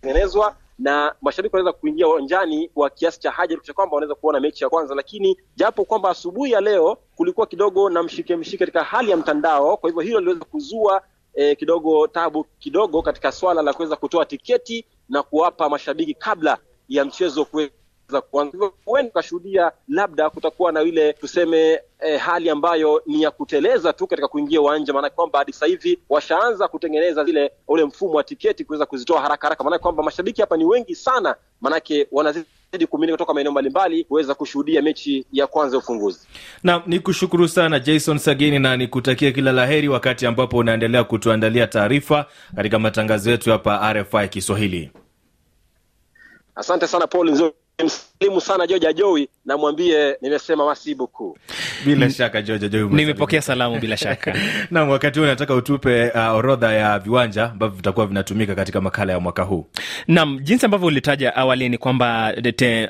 tengenezwa 0.00 0.56
na 0.78 1.14
mashabiki 1.22 1.56
wanaweza 1.56 1.78
kuingia 1.78 2.08
uwanjani 2.08 2.68
kwa 2.68 2.90
kiasi 2.90 3.20
cha 3.20 3.30
haja 3.30 3.56
kisha 3.56 3.72
kwamba 3.72 3.94
wanaweza 3.94 4.14
kuona 4.14 4.40
mechi 4.40 4.64
ya 4.64 4.70
kwanza, 4.70 4.94
lakini 4.94 5.36
japo 5.56 5.84
kwamba 5.84 6.10
asubuhi 6.10 6.52
ya 6.52 6.60
leo 6.60 6.98
kulikuwa 7.16 7.46
kidogo 7.46 7.90
na 7.90 8.02
mshike 8.02 8.36
mshike 8.36 8.58
katika 8.58 8.84
hali 8.84 9.10
ya 9.10 9.16
mtandao, 9.16 9.76
kwa 9.76 9.90
hivyo 9.90 10.02
hilo 10.02 10.18
liliweza 10.20 10.44
kuzua 10.44 11.02
eh, 11.34 11.56
kidogo 11.56 12.06
tabu 12.06 12.44
kidogo 12.58 13.02
katika 13.02 13.32
swala 13.32 13.62
la 13.62 13.72
kuweza 13.72 13.96
kutoa 13.96 14.24
tiketi 14.26 14.84
na 15.08 15.22
kuwapa 15.22 15.68
mashabiki 15.68 16.14
kabla 16.14 16.58
ya 16.88 17.04
mchezo 17.04 17.44
kuweza 17.44 17.72
za 18.08 18.20
kwanza. 18.20 18.70
Huenda 18.84 19.10
ukashuhudia 19.10 19.72
labda 19.88 20.30
kutakuwa 20.30 20.72
na 20.72 20.82
ile 20.82 21.12
tuseme 21.12 21.80
E, 22.00 22.16
hali 22.16 22.50
ambayo 22.50 23.02
ni 23.06 23.22
ya 23.22 23.30
kuteleza 23.30 23.92
tu 23.92 24.06
katika 24.06 24.28
kuingia 24.28 24.60
uwanja, 24.60 24.92
maanake 24.92 25.14
kwamba 25.16 25.38
hadi 25.38 25.52
sasa 25.52 25.66
hivi 25.66 25.98
washaanza 26.08 26.68
kutengeneza 26.68 27.24
zile 27.24 27.52
ule 27.68 27.84
mfumo 27.84 28.12
wa 28.14 28.24
tiketi 28.24 28.64
kuweza 28.64 28.86
kuzitoa 28.86 29.20
haraka 29.20 29.46
haraka, 29.46 29.64
maanake 29.64 29.82
kwamba 29.82 30.02
mashabiki 30.02 30.40
hapa 30.40 30.56
ni 30.56 30.64
wengi 30.64 30.94
sana, 30.94 31.36
maanake 31.60 32.06
wanazidi 32.12 32.86
kumini 32.90 33.12
kutoka 33.12 33.34
maeneo 33.34 33.52
mbalimbali 33.52 34.04
kuweza 34.04 34.34
kushuhudia 34.34 34.82
mechi 34.82 35.26
ya 35.32 35.46
kwanza 35.46 35.76
ya 35.76 35.78
ufunguzi. 35.78 36.26
Nam 36.62 36.82
ni 36.86 37.00
kushukuru 37.00 37.48
sana 37.48 37.80
Jason 37.80 38.18
Sagini 38.18 38.58
na 38.58 38.76
nikutakia 38.76 39.32
kila 39.32 39.52
la 39.52 39.66
heri 39.66 39.88
wakati 39.88 40.26
ambapo 40.26 40.56
unaendelea 40.56 41.04
kutuandalia 41.04 41.66
taarifa 41.66 42.26
katika 42.56 42.78
matangazo 42.78 43.30
yetu 43.30 43.50
hapa 43.50 43.92
RFI 43.92 44.28
Kiswahili. 44.28 44.90
Asante 46.54 46.86
sana 46.86 47.06
Paul 47.06 47.52
James 47.78 48.05
msalimu 48.20 48.40
sana 48.40 48.66
Joja 48.66 48.92
Joi, 48.92 49.28
namwambie 49.44 50.16
nimesema 50.22 50.66
masibuku. 50.66 51.38
Bila 51.84 52.10
shaka 52.10 52.42
Joja 52.42 52.68
Joi, 52.68 52.88
nimepokea 52.88 53.42
salamu 53.42 53.78
bila 53.80 53.96
shaka 53.96 54.34
Nam, 54.70 54.88
wakati 54.90 55.18
huu 55.20 55.26
nataka 55.26 55.54
utupe 55.54 56.10
uh, 56.10 56.34
orodha 56.34 56.72
ya 56.72 56.98
viwanja 56.98 57.44
ambavyo 57.50 57.76
vitakuwa 57.76 58.06
vinatumika 58.06 58.54
katika 58.54 58.80
makala 58.80 59.12
ya 59.12 59.20
mwaka 59.20 59.42
huu. 59.42 59.66
Nam, 60.08 60.38
jinsi 60.42 60.64
ambavyo 60.66 60.86
ulitaja 60.88 61.36
awali 61.36 61.68
ni 61.68 61.78
kwamba 61.78 62.34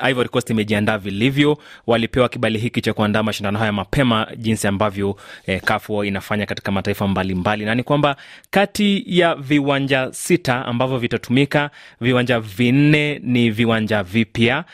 Ivory 0.08 0.28
Coast 0.28 0.50
imejiandaa 0.50 0.98
vilivyo. 0.98 1.58
Walipewa 1.86 2.28
kibali 2.28 2.58
hiki 2.58 2.80
cha 2.80 2.92
kuandaa 2.92 3.22
mashindano 3.22 3.58
haya 3.58 3.72
mapema, 3.72 4.26
jinsi 4.36 4.66
ambavyo 4.68 5.16
eh, 5.46 5.60
kafu 5.64 6.04
inafanya 6.04 6.46
katika 6.46 6.72
mataifa 6.72 7.08
mbalimbali 7.08 7.34
mbali. 7.40 7.64
Na 7.64 7.74
ni 7.74 7.82
kwamba 7.82 8.16
kati 8.50 9.04
ya 9.06 9.34
viwanja 9.34 10.08
sita 10.12 10.66
ambavyo 10.66 10.98
vitatumika, 10.98 11.70
viwanja 12.00 12.40
vinne 12.40 13.20
ni 13.24 13.50
viwanja 13.50 14.02
vipya 14.02 14.64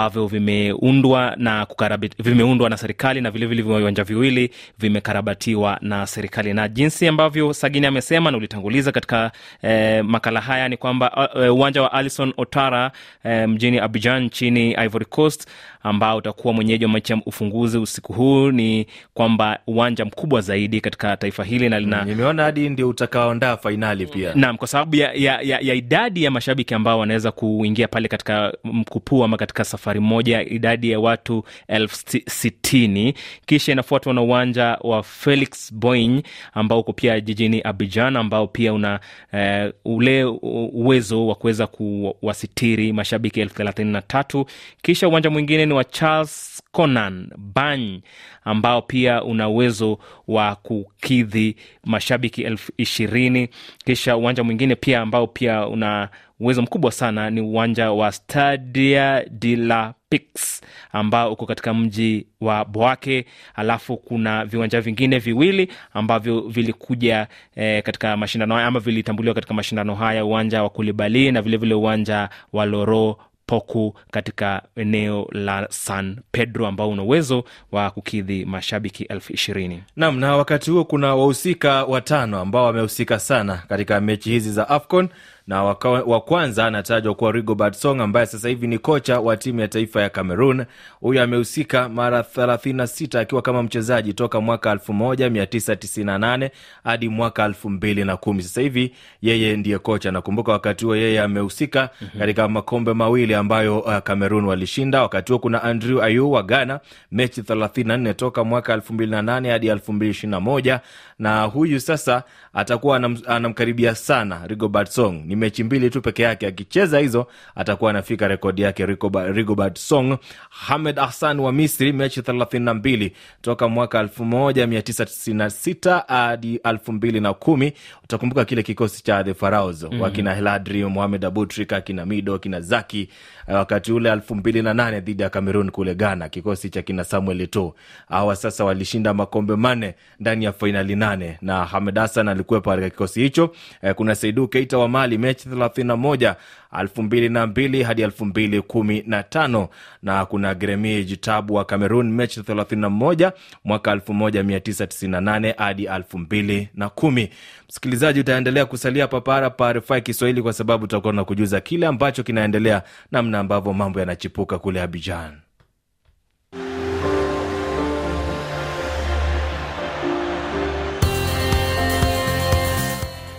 ambavyo 0.00 0.26
vimeundwa 0.26 1.34
na 1.36 1.66
kukarabati, 1.66 2.22
vimeundwa 2.22 2.70
na 2.70 2.76
serikali 2.76 3.20
na 3.20 3.30
vilevile 3.30 3.62
viwanja 3.62 4.04
viwili 4.04 4.50
vimekarabatiwa 4.78 5.78
na 5.80 6.06
serikali. 6.06 6.54
Na 6.54 6.68
jinsi 6.68 7.06
ambavyo 7.08 7.52
Sagini 7.52 7.86
amesema 7.86 8.30
na 8.30 8.36
ulitanguliza 8.36 8.92
katika 8.92 9.30
eh, 9.62 10.04
makala 10.04 10.40
haya 10.40 10.68
ni 10.68 10.76
kwamba 10.76 11.28
uwanja 11.52 11.80
uh, 11.80 11.86
uh, 11.86 11.92
wa 11.92 11.98
Alison 11.98 12.32
Otara 12.36 12.90
eh, 13.24 13.48
mjini 13.48 13.78
Abidjan 13.78 14.24
nchini 14.24 14.72
Ivory 14.84 15.04
Coast 15.04 15.48
ambao 15.82 16.16
utakuwa 16.16 16.54
mwenyeji 16.54 16.84
wa 16.84 16.90
mechi 16.90 17.12
ya 17.12 17.20
ufunguzi 17.26 17.78
usiku 17.78 18.12
huu, 18.12 18.50
ni 18.50 18.86
kwamba 19.14 19.58
uwanja 19.66 20.04
mkubwa 20.04 20.40
zaidi 20.40 20.80
katika 20.80 21.16
taifa 21.16 21.44
hili 21.44 21.68
na 21.68 21.80
lina 21.80 22.04
Nimeona 22.04 22.42
hadi 22.42 22.68
ndio 22.68 22.88
utakaoandaa 22.88 23.56
fainali 23.56 24.06
pia. 24.06 24.32
Naam, 24.34 24.56
kwa 24.56 24.68
sababu 24.68 24.96
ya, 24.96 25.12
ya, 25.12 25.40
ya, 25.40 25.58
ya 25.60 25.74
idadi 25.74 26.24
ya 26.24 26.30
mashabiki 26.30 26.74
ambao 26.74 26.98
wanaweza 26.98 27.32
kuingia 27.32 27.88
pale 27.88 28.08
katika 28.08 28.52
mkupuu 28.64 29.24
ama 29.24 29.36
katika 29.36 29.64
safari 29.64 29.89
moja, 29.98 30.42
idadi 30.42 30.90
ya 30.90 31.00
watu 31.00 31.44
elfu 31.68 31.96
sitini. 32.28 33.14
Kisha 33.46 33.72
inafuatwa 33.72 34.14
na 34.14 34.22
uwanja 34.22 34.78
wa 34.80 35.02
Felix 35.02 35.74
Boigny 35.74 36.22
ambao 36.54 36.80
uko 36.80 36.92
pia 36.92 37.20
jijini 37.20 37.60
Abidjan, 37.64 38.16
ambao 38.16 38.46
pia 38.46 38.72
una 38.72 39.00
uh, 39.32 39.92
ule 39.96 40.24
uwezo 40.24 41.26
wa 41.26 41.34
kuweza 41.34 41.66
kuwasitiri 41.66 42.92
mashabiki 42.92 43.40
elfu 43.40 43.54
thelathini 43.54 43.92
na 43.92 44.02
tatu. 44.02 44.46
Kisha 44.82 45.08
uwanja 45.08 45.30
mwingine 45.30 45.66
ni 45.66 45.72
wa 45.72 45.84
Charles 45.84 46.62
Konan 46.72 47.30
Bany 47.36 48.02
ambao 48.44 48.82
pia 48.82 49.24
una 49.24 49.48
uwezo 49.48 49.98
wa 50.28 50.56
kukidhi 50.56 51.56
mashabiki 51.84 52.42
elfu 52.42 52.72
ishirini. 52.78 53.48
Kisha 53.84 54.16
uwanja 54.16 54.44
mwingine 54.44 54.74
pia 54.76 55.00
ambao 55.00 55.26
pia 55.26 55.66
una 55.66 56.08
uwezo 56.40 56.62
mkubwa 56.62 56.92
sana 56.92 57.30
ni 57.30 57.40
uwanja 57.40 57.92
wa 57.92 58.12
Stadia 58.12 59.24
de 59.30 59.56
la 59.56 59.94
Pix 60.08 60.60
ambao 60.92 61.32
uko 61.32 61.46
katika 61.46 61.74
mji 61.74 62.26
wa 62.40 62.64
Boake. 62.64 63.26
Alafu 63.54 63.96
kuna 63.96 64.44
viwanja 64.44 64.80
vingine 64.80 65.18
viwili 65.18 65.72
ambavyo 65.94 66.40
vilikuja 66.40 67.26
eh, 67.56 67.82
katika 67.82 68.16
mashindano 68.16 68.54
haya 68.54 68.66
ama 68.66 68.80
vilitambuliwa 68.80 69.34
katika 69.34 69.54
mashindano 69.54 69.94
haya, 69.94 70.24
uwanja 70.24 70.62
wa 70.62 70.70
Kulibali 70.70 71.32
na 71.32 71.42
vilevile 71.42 71.74
uwanja 71.74 72.28
wa 72.52 72.64
Loro 72.66 73.18
Poku 73.50 73.94
katika 74.10 74.62
eneo 74.76 75.28
la 75.32 75.66
San 75.70 76.16
Pedro 76.32 76.66
ambao 76.66 76.90
una 76.90 77.02
uwezo 77.02 77.44
wa 77.72 77.90
kukidhi 77.90 78.44
mashabiki 78.44 79.04
elfu 79.04 79.32
ishirini. 79.32 79.82
Nam, 79.96 80.18
na 80.20 80.36
wakati 80.36 80.70
huo 80.70 80.84
kuna 80.84 81.14
wahusika 81.14 81.84
watano 81.84 82.38
ambao 82.40 82.64
wamehusika 82.64 83.18
sana 83.18 83.62
katika 83.68 84.00
mechi 84.00 84.30
hizi 84.30 84.52
za 84.52 84.68
AFCON 84.68 85.08
na 85.46 85.62
wa 86.06 86.20
kwanza 86.20 86.66
anatajwa 86.66 87.14
kuwa 87.14 87.32
Rigobert 87.32 87.74
Song 87.76 88.00
ambaye 88.00 88.26
sasa 88.26 88.48
hivi 88.48 88.66
ni 88.66 88.78
kocha 88.78 89.20
wa 89.20 89.36
timu 89.36 89.60
ya 89.60 89.68
taifa 89.68 90.02
ya 90.02 90.08
Cameroon. 90.10 90.64
Huyu 91.00 91.20
amehusika 91.22 91.88
mara 91.88 92.20
36 92.20 93.18
akiwa 93.18 93.42
kama 93.42 93.62
mchezaji 93.62 94.12
toka 94.14 94.40
mwaka 94.40 94.74
1998 94.74 96.50
hadi 96.84 97.08
mwaka 97.08 97.48
2010. 97.48 98.40
Sasa 98.40 98.60
hivi 98.60 98.94
yeye 99.22 99.56
ndiye 99.56 99.78
kocha. 99.78 100.10
Nakumbuka 100.10 100.52
wakati 100.52 100.84
huo 100.84 100.96
yeye 100.96 101.20
amehusika 101.20 101.90
katika 102.18 102.48
makombe 102.48 102.92
mawili 102.92 103.34
ambayo 103.34 103.78
uh, 103.80 103.98
Cameroon 103.98 104.44
walishinda. 104.44 105.02
Wakati 105.02 105.32
huo 105.32 105.38
kuna 105.38 105.62
Andrew 105.62 106.02
Ayew 106.02 106.32
wa 106.32 106.42
Ghana, 106.42 106.80
mechi 107.12 107.40
34 107.40 108.14
toka 108.14 108.44
mwaka 108.44 108.76
2008 108.76 109.50
hadi 109.50 109.70
2021, 109.70 110.80
na 111.18 111.42
huyu 111.44 111.80
sasa 111.80 112.22
atakuwa 112.54 112.96
anam, 112.96 113.18
anamkaribia 113.26 113.94
sana 113.94 114.46
Rigobert 114.46 114.90
Song. 114.90 115.22
Ni 115.30 115.36
mechi 115.36 115.64
mbili 115.64 115.90
tu 115.90 116.00
peke 116.02 116.22
yake, 116.22 116.46
akicheza 116.46 116.98
hizo 116.98 117.26
atakuwa 117.54 117.90
anafika 117.90 118.28
rekodi 118.28 118.62
yake 118.62 118.86
Rigobert, 118.86 119.78
Song. 119.78 120.18
Hamed 120.50 120.96
Hassan 120.96 121.40
wa 121.40 121.52
Misri, 121.52 121.92
mechi 121.92 122.20
32 122.20 123.10
toka 123.42 123.68
mwaka 123.68 124.02
1996 124.02 126.02
hadi 126.08 126.56
2010. 126.56 127.72
Utakumbuka 128.04 128.44
kile 128.44 128.62
kikosi 128.62 129.04
cha 129.04 129.24
the 129.24 129.34
Pharaohs 129.34 129.82
mm. 129.82 130.00
wakina 130.00 130.34
Heladri, 130.34 130.84
Mohamed 130.84 131.24
Abutrik, 131.24 131.72
akina 131.72 132.06
Mido, 132.06 132.34
akina 132.34 132.60
Zaki 132.60 133.08
uh, 133.48 133.54
wakati 133.54 133.92
ule 133.92 134.10
2008 134.14 135.00
dhidi 135.00 135.22
ya 135.22 135.30
Cameroon 135.30 135.70
kule 135.70 135.94
Ghana, 135.94 136.28
kikosi 136.28 136.70
cha 136.70 136.82
kina 136.82 137.04
Samuel 137.04 137.40
Eto'o. 137.40 137.74
Hawa 138.08 138.36
sasa 138.36 138.64
walishinda 138.64 139.14
makombe 139.14 139.56
manne 139.56 139.94
ndani 140.20 140.44
ya 140.44 140.52
fainali 140.52 140.96
nane 140.96 141.38
na 141.42 141.64
Hamed 141.64 141.98
Hassan 141.98 142.28
alikuwepo 142.28 142.70
katika 142.70 142.90
kikosi 142.90 143.20
hicho. 143.22 143.50
Eh, 143.82 143.94
kuna 143.94 144.14
Saidu 144.14 144.48
Keita 144.48 144.78
wa 144.78 144.88
Mali 144.88 145.19
mechi 145.20 145.48
31 145.48 146.34
elfu 146.80 147.02
mbili 147.02 147.28
na 147.28 147.46
mbili 147.46 147.82
hadi 147.82 148.02
elfu 148.02 148.24
mbili 148.24 148.62
kumi 148.62 149.02
na 149.06 149.22
tano 149.22 149.68
na 150.02 150.26
kuna 150.26 150.54
Gremie 150.54 151.04
Jitabu 151.04 151.54
wa 151.54 151.64
Cameroon 151.64 152.10
mechi 152.12 152.40
31 152.40 153.32
mwaka 153.64 153.94
1998 153.94 155.54
hadi 155.56 155.84
elfu 155.84 156.18
mbili 156.18 156.68
na 156.74 156.88
kumi. 156.88 157.30
Msikilizaji, 157.68 158.20
utaendelea 158.20 158.66
kusalia 158.66 159.08
papara 159.08 159.50
pa 159.50 160.00
Kiswahili 160.00 160.42
kwa 160.42 160.52
sababu 160.52 160.86
tutakuwa 160.86 161.12
na 161.12 161.24
kujuza 161.24 161.60
kile 161.60 161.86
ambacho 161.86 162.22
kinaendelea, 162.22 162.82
namna 163.12 163.38
ambavyo 163.38 163.72
mambo 163.72 164.00
yanachipuka 164.00 164.58
kule 164.58 164.82
Abidjan. 164.82 165.32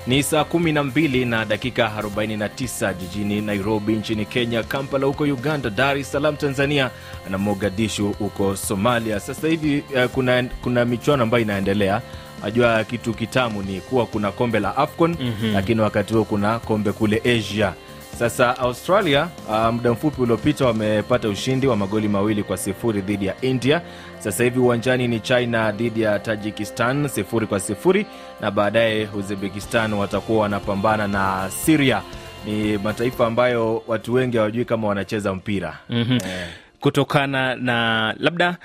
Ni 0.08 0.24
saa 0.24 0.44
kumi 0.44 0.72
na 0.72 0.84
mbili 0.84 1.26
na 1.26 1.46
dakika 1.46 1.92
49 2.02 2.94
jijini 2.94 3.42
Nairobi 3.42 3.94
nchini 3.94 4.26
Kenya, 4.26 4.64
Kampala 4.64 5.06
huko 5.08 5.24
Uganda, 5.24 5.70
Dar 5.70 5.98
es 5.98 6.12
Salaam 6.12 6.36
Tanzania 6.38 6.90
na 7.30 7.38
Mogadishu 7.38 8.12
huko 8.20 8.56
Somalia. 8.56 9.20
Sasa 9.20 9.48
hivi 9.48 9.84
uh, 9.96 10.06
kuna, 10.12 10.44
kuna 10.64 10.86
michuano 10.86 11.24
ambayo 11.24 11.44
inaendelea. 11.44 12.02
Najua 12.44 12.84
kitu 12.84 13.14
kitamu 13.14 13.64
ni 13.64 13.82
kuwa 13.82 14.06
kuna 14.06 14.32
kombe 14.32 14.60
la 14.60 14.78
AFCON 14.78 15.16
mm-hmm. 15.20 15.54
lakini 15.54 15.82
wakati 15.82 16.14
huo 16.14 16.24
kuna 16.24 16.60
kombe 16.60 16.92
kule 16.92 17.22
Asia. 17.38 17.74
Sasa 18.22 18.58
Australia 18.58 19.30
uh, 19.50 19.70
muda 19.74 19.92
mfupi 19.92 20.22
uliopita 20.22 20.66
wamepata 20.66 21.30
ushindi 21.30 21.68
wa 21.68 21.76
magoli 21.76 22.08
mawili 22.08 22.44
kwa 22.44 22.58
sifuri 22.58 23.02
dhidi 23.02 23.26
ya 23.26 23.42
India. 23.42 23.82
Sasa 24.20 24.44
hivi 24.44 24.60
uwanjani 24.60 25.08
ni 25.08 25.20
China 25.20 25.72
dhidi 25.72 26.02
ya 26.02 26.20
Tajikistan 26.20 27.08
sifuri 27.08 27.48
kwa 27.48 27.60
sifuri, 27.60 28.06
na 28.42 28.52
baadaye 28.52 29.10
Uzbekistan 29.18 29.94
watakuwa 29.94 30.42
wanapambana 30.42 31.08
na 31.08 31.50
Siria. 31.50 32.02
Ni 32.46 32.78
mataifa 32.78 33.28
ambayo 33.28 33.84
watu 33.88 34.14
wengi 34.14 34.38
hawajui 34.38 34.66
kama 34.66 34.88
wanacheza 34.88 35.34
mpira 35.34 35.78
mm-hmm. 35.90 36.16
eh 36.18 36.48
kutokana 36.82 37.56
na 37.56 38.16
labda 38.20 38.58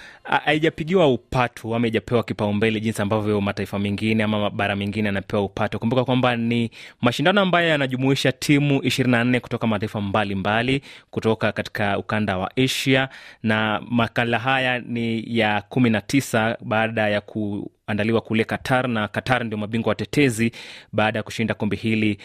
haijapigiwa 0.44 1.08
upatu 1.08 1.74
ama 1.74 1.84
haijapewa 1.84 2.22
kipaumbele 2.22 2.80
jinsi 2.80 3.02
ambavyo 3.02 3.40
mataifa 3.40 3.78
mengine 3.78 4.22
ama 4.22 4.40
mabara 4.40 4.76
mengine 4.76 5.06
yanapewa 5.06 5.42
upatu. 5.42 5.78
Kumbuka 5.78 6.04
kwamba 6.04 6.36
ni 6.36 6.70
mashindano 7.00 7.40
ambayo 7.40 7.68
yanajumuisha 7.68 8.32
timu 8.32 8.78
24 8.78 9.40
kutoka 9.40 9.66
mataifa 9.66 10.00
mbalimbali 10.00 10.72
mbali, 10.76 10.90
kutoka 11.10 11.52
katika 11.52 11.98
ukanda 11.98 12.38
wa 12.38 12.50
Asia, 12.56 13.08
na 13.42 13.82
makala 13.90 14.38
haya 14.38 14.78
ni 14.78 15.24
ya 15.38 15.62
19 15.70 16.56
baada 16.60 17.08
ya 17.08 17.20
ku 17.20 17.70
linaandaliwa 17.88 18.20
kule 18.20 18.44
Qatar, 18.44 18.88
na 18.88 19.08
Qatar 19.08 19.44
ndio 19.44 19.58
mabingwa 19.58 19.88
watetezi 19.88 20.52
baada 20.92 21.18
ya 21.18 21.22
kushinda 21.22 21.54
kombe 21.54 21.76
hili 21.76 22.18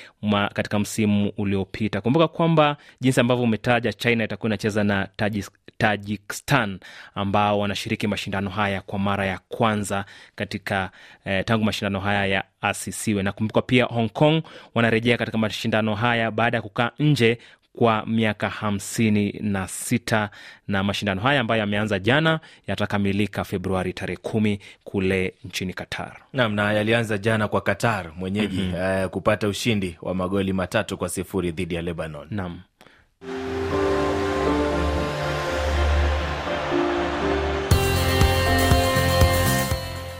katika 0.53 0.79
msimu 0.79 1.31
uliopita. 1.37 2.01
Kumbuka 2.01 2.27
kwamba 2.27 2.77
jinsi 3.01 3.19
ambavyo 3.19 3.43
umetaja, 3.43 3.93
China 3.93 4.23
itakuwa 4.23 4.47
inacheza 4.49 4.83
na 4.83 5.07
Tajik, 5.15 5.49
Tajikistan 5.77 6.79
ambao 7.15 7.59
wanashiriki 7.59 8.07
mashindano 8.07 8.49
haya 8.49 8.81
kwa 8.81 8.99
mara 8.99 9.25
ya 9.25 9.39
kwanza 9.49 10.05
katika 10.35 10.91
eh, 11.25 11.45
tangu 11.45 11.63
mashindano 11.65 11.99
haya 11.99 12.25
ya 12.25 12.43
asisiwe. 12.61 13.23
Nakumbuka 13.23 13.61
pia 13.61 13.85
Hong 13.85 14.09
Kong 14.09 14.43
wanarejea 14.75 15.17
katika 15.17 15.37
mashindano 15.37 15.95
haya 15.95 16.31
baada 16.31 16.57
ya 16.57 16.61
kukaa 16.61 16.91
nje 16.99 17.37
kwa 17.77 18.05
miaka 18.05 18.49
hamsini 18.49 19.31
na 19.41 19.67
sita 19.67 20.29
na 20.67 20.83
mashindano 20.83 21.21
haya 21.21 21.41
ambayo 21.41 21.59
yameanza 21.59 21.99
jana 21.99 22.39
yatakamilika 22.67 23.43
Februari 23.43 23.93
tarehe 23.93 24.17
kumi 24.21 24.59
kule 24.83 25.33
nchini 25.45 25.73
Qatar. 25.73 26.17
Nam, 26.33 26.53
na 26.55 26.73
yalianza 26.73 27.17
jana 27.17 27.47
kwa 27.47 27.61
Qatar 27.61 28.11
mwenyeji 28.15 28.61
mm 28.61 28.73
-hmm. 28.75 29.03
uh, 29.05 29.09
kupata 29.11 29.47
ushindi 29.47 29.97
wa 30.01 30.15
magoli 30.15 30.53
matatu 30.53 30.97
kwa 30.97 31.09
sifuri 31.09 31.51
dhidi 31.51 31.75
ya 31.75 31.81
Lebanon. 31.81 32.27
Naam. 32.31 32.59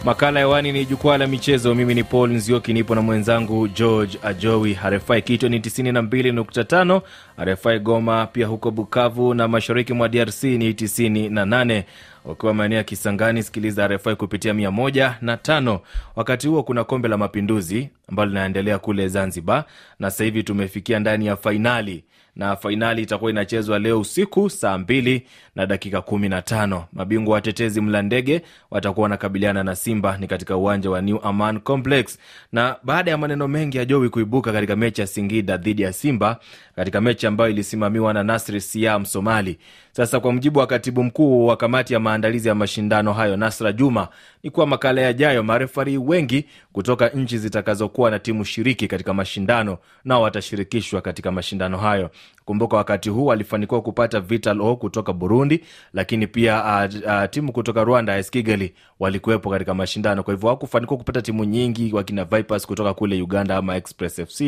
Makala 0.06 0.40
hewani 0.40 0.72
ni 0.72 0.86
jukwaa 0.86 1.18
la 1.18 1.28
michezo. 1.28 1.76
Mimi 1.76 1.96
ni 1.96 2.04
Paul 2.04 2.30
Nzioki, 2.34 2.74
nipo 2.74 2.96
na 2.96 3.02
mwenzangu 3.02 3.68
George 3.68 4.18
Ajowi. 4.24 4.74
Harefai 4.74 5.22
Kito 5.22 5.50
ni 5.50 5.60
92.5, 5.60 7.02
RFI 7.46 7.80
Goma 7.80 8.28
pia 8.28 8.48
huko 8.48 8.72
Bukavu 8.72 9.34
na 9.34 9.48
mashariki 9.48 9.94
mwa 9.94 10.10
DRC 10.10 10.44
ni 10.44 10.72
98. 10.72 11.84
Ukiwa 12.26 12.54
maeneo 12.54 12.78
ya 12.78 12.84
Kisangani 12.84 13.44
sikiliza 13.44 13.88
RFI 13.88 14.16
kupitia 14.16 14.54
mia 14.54 14.72
moja 14.72 15.18
na 15.22 15.38
tano. 15.38 15.80
Wakati 16.16 16.48
huo 16.48 16.64
kuna 16.64 16.84
kombe 16.84 17.08
la 17.08 17.18
mapinduzi 17.18 17.90
ambalo 18.10 18.30
linaendelea 18.30 18.80
kule 18.80 19.08
Zanzibar, 19.08 19.64
na 20.00 20.12
sasa 20.12 20.24
hivi 20.24 20.44
tumefikia 20.44 21.00
ndani 21.00 21.26
ya 21.26 21.36
fainali 21.38 22.04
na 22.36 22.56
fainali 22.56 23.02
itakuwa 23.02 23.32
inachezwa 23.32 23.80
leo 23.80 24.00
usiku 24.00 24.50
saa 24.50 24.78
mbili 24.78 25.28
na 25.56 25.66
dakika 25.66 26.02
kumi 26.02 26.30
na 26.30 26.42
tano. 26.42 26.86
Mabingwa 26.94 27.34
watetezi 27.34 27.82
Mlandege 27.82 28.42
watakuwa 28.72 29.04
wanakabiliana 29.04 29.64
na 29.64 29.76
Simba 29.76 30.18
ni 30.18 30.28
katika 30.28 30.58
uwanja 30.58 30.90
wa 30.90 31.02
New 31.02 31.18
Aman 31.24 31.60
Complex. 31.60 32.20
Na 32.52 32.76
baada 32.84 33.12
ya 33.12 33.18
maneno 33.18 33.48
mengi 33.48 33.78
ya 33.78 33.86
Jowi 33.86 34.10
kuibuka 34.10 34.54
katika 34.54 34.76
mechi 34.76 35.02
ya 35.02 35.08
Singida 35.08 35.58
dhidi 35.58 35.82
ya 35.82 35.94
Simba, 35.94 36.40
katika 36.76 37.02
mechi 37.02 37.28
ambayo 37.32 37.50
ilisimamiwa 37.52 38.14
na 38.14 38.24
Nasri 38.24 38.62
Siam 38.62 39.06
Somali, 39.06 39.58
sasa 39.92 40.20
kwa 40.20 40.32
mujibu 40.34 40.60
wa 40.60 40.68
katibu 40.68 41.04
mkuu 41.04 41.46
wa 41.48 41.58
kamati 41.58 41.94
ya 41.94 42.00
maandalizi 42.00 42.48
ya 42.48 42.56
mashindano 42.56 43.14
hayo 43.14 43.38
Nasra 43.38 43.72
Juma, 43.72 44.08
ni 44.44 44.50
kuwa 44.50 44.68
makala 44.68 45.02
yajayo 45.02 45.44
marefari 45.44 45.98
wengi 45.98 46.46
kutoka 46.74 47.10
nchi 47.10 47.38
zitakazokuwa 47.38 48.12
na 48.12 48.20
timu 48.20 48.46
shiriki 48.46 48.88
katika 48.88 49.14
mashindano 49.14 49.78
nao 50.06 50.22
watashirikishwa 50.22 51.02
katika 51.02 51.32
mashindano 51.32 51.78
hayo. 51.78 52.10
Kumbuka 52.46 52.78
wakati 52.78 53.10
huu 53.10 53.32
alifanikiwa 53.32 53.82
kupata 53.82 54.20
Vital 54.20 54.62
O 54.62 54.76
kutoka 54.76 55.14
Burundi, 55.14 55.64
lakini 55.94 56.28
pia 56.28 56.66
a, 56.66 56.90
a, 57.08 57.28
timu 57.28 57.52
kutoka 57.52 57.84
Rwanda 57.84 58.14
AS 58.16 58.30
Kigali 58.32 58.74
walikuwepo 59.00 59.50
katika 59.50 59.74
mashindano. 59.74 60.24
Kwa 60.24 60.34
hivyo 60.34 60.50
hawakufanikiwa 60.50 60.98
kupata 60.98 61.22
timu 61.22 61.44
nyingi, 61.46 61.94
wakina 61.94 62.26
Vipers 62.26 62.68
kutoka 62.68 62.94
kule 62.94 63.22
Uganda 63.22 63.58
ama 63.58 63.76
Express 63.76 64.22
FC 64.22 64.42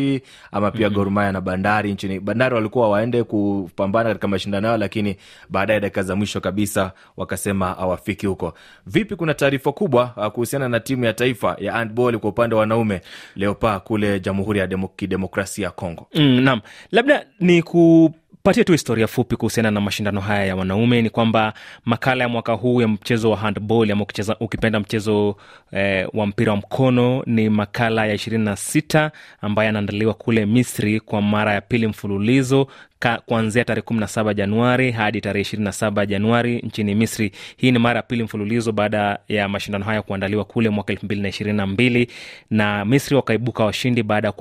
ama 0.52 0.72
pia 0.72 0.90
mm-hmm. 0.90 0.94
Gor 1.04 1.12
Mahia 1.12 1.32
na 1.32 1.42
Bandari 1.42 1.94
nchini 1.94 2.20
Bandari 2.20 2.56
walikuwa 2.56 2.90
waende 2.90 3.24
kupambana 3.24 4.10
katika 4.10 4.28
mashindano 4.28 4.68
yao, 4.68 4.78
lakini 4.78 5.16
baadaye 5.50 5.80
dakika 5.80 6.04
za 6.04 6.16
mwisho 6.16 6.42
kabisa 6.42 6.92
wakasema 7.18 7.74
hawafiki 7.74 8.28
huko. 8.28 8.54
Vipi, 8.88 9.16
kuna 9.16 9.34
taarifa 9.34 9.72
kubwa 9.72 10.14
uh, 10.18 10.28
kuhusiana 10.28 10.70
na 10.70 10.80
timu 10.80 11.06
ya 11.06 11.14
taifa 11.14 11.56
ya 11.60 11.74
handball 11.74 12.20
kwa 12.20 12.30
upande 12.30 12.56
wa 12.56 12.62
wanaume 12.62 13.02
Leopa 13.36 13.80
kule 13.80 14.20
Jamhuri 14.20 14.60
ya 14.60 14.68
Kidemokrasia 14.96 15.66
ya 15.66 15.72
Kongo. 15.72 16.08
Mm, 16.16 16.42
naam, 16.42 16.62
labda 16.92 17.26
ni 17.40 17.64
ku 17.64 18.14
patie 18.44 18.64
tu 18.64 18.72
historia 18.72 19.08
fupi 19.08 19.36
kuhusiana 19.36 19.72
na 19.72 19.82
mashindano 19.82 20.22
haya 20.22 20.46
ya 20.46 20.56
wanaume. 20.56 21.02
Ni 21.02 21.10
kwamba 21.10 21.54
makala 21.86 22.24
ya 22.24 22.30
mwaka 22.30 22.54
huu 22.54 22.82
ya 22.82 22.88
mchezo 22.88 23.32
wa 23.32 23.38
handball 23.38 23.92
ama 23.92 24.06
ukipenda 24.40 24.80
mchezo 24.80 25.36
eh, 25.72 26.08
wa 26.14 26.26
mpira 26.26 26.52
wa 26.52 26.58
mkono 26.58 27.24
ni 27.26 27.50
makala 27.50 28.06
ya 28.06 28.14
ishirini 28.14 28.44
na 28.46 28.56
sita 28.56 29.12
ambayo 29.42 29.66
yanaandaliwa 29.66 30.14
kule 30.14 30.46
Misri 30.46 31.00
kwa 31.00 31.22
mara 31.22 31.54
ya 31.54 31.62
pili 31.62 31.88
mfululizo 31.88 32.68
kuanzia 33.26 33.66
tarehe 33.66 33.82
kumi 33.82 34.00
na 34.00 34.08
saba 34.08 34.34
Januari 34.34 34.92
hadi 34.92 35.22
tarehe 35.22 35.42
ishirini 35.42 35.66
na 35.66 35.72
saba 35.72 36.06
Januari 36.06 36.60
nchini 36.60 36.96
Misri. 36.96 37.32
Hii 37.58 37.72
ni 37.72 37.80
mara 37.80 37.98
ya 37.98 38.04
pili 38.04 38.24
mfululizo 38.24 38.72
baada 38.72 39.20
ya 39.28 39.50
mashindano 39.50 39.86
haya 39.86 40.02
kuandaliwa 40.02 40.46
kule 40.46 40.70
mwaka 40.70 40.94
elfu 40.94 41.06
mbili 41.06 41.22
na 41.22 41.28
ishirini 41.30 41.58
na 41.58 41.68
mbili 41.68 42.08
na 42.50 42.86
Misri 42.86 43.16
wakaibuka 43.16 43.66
washindi 43.66 44.04
baada 44.04 44.28
ya 44.28 44.32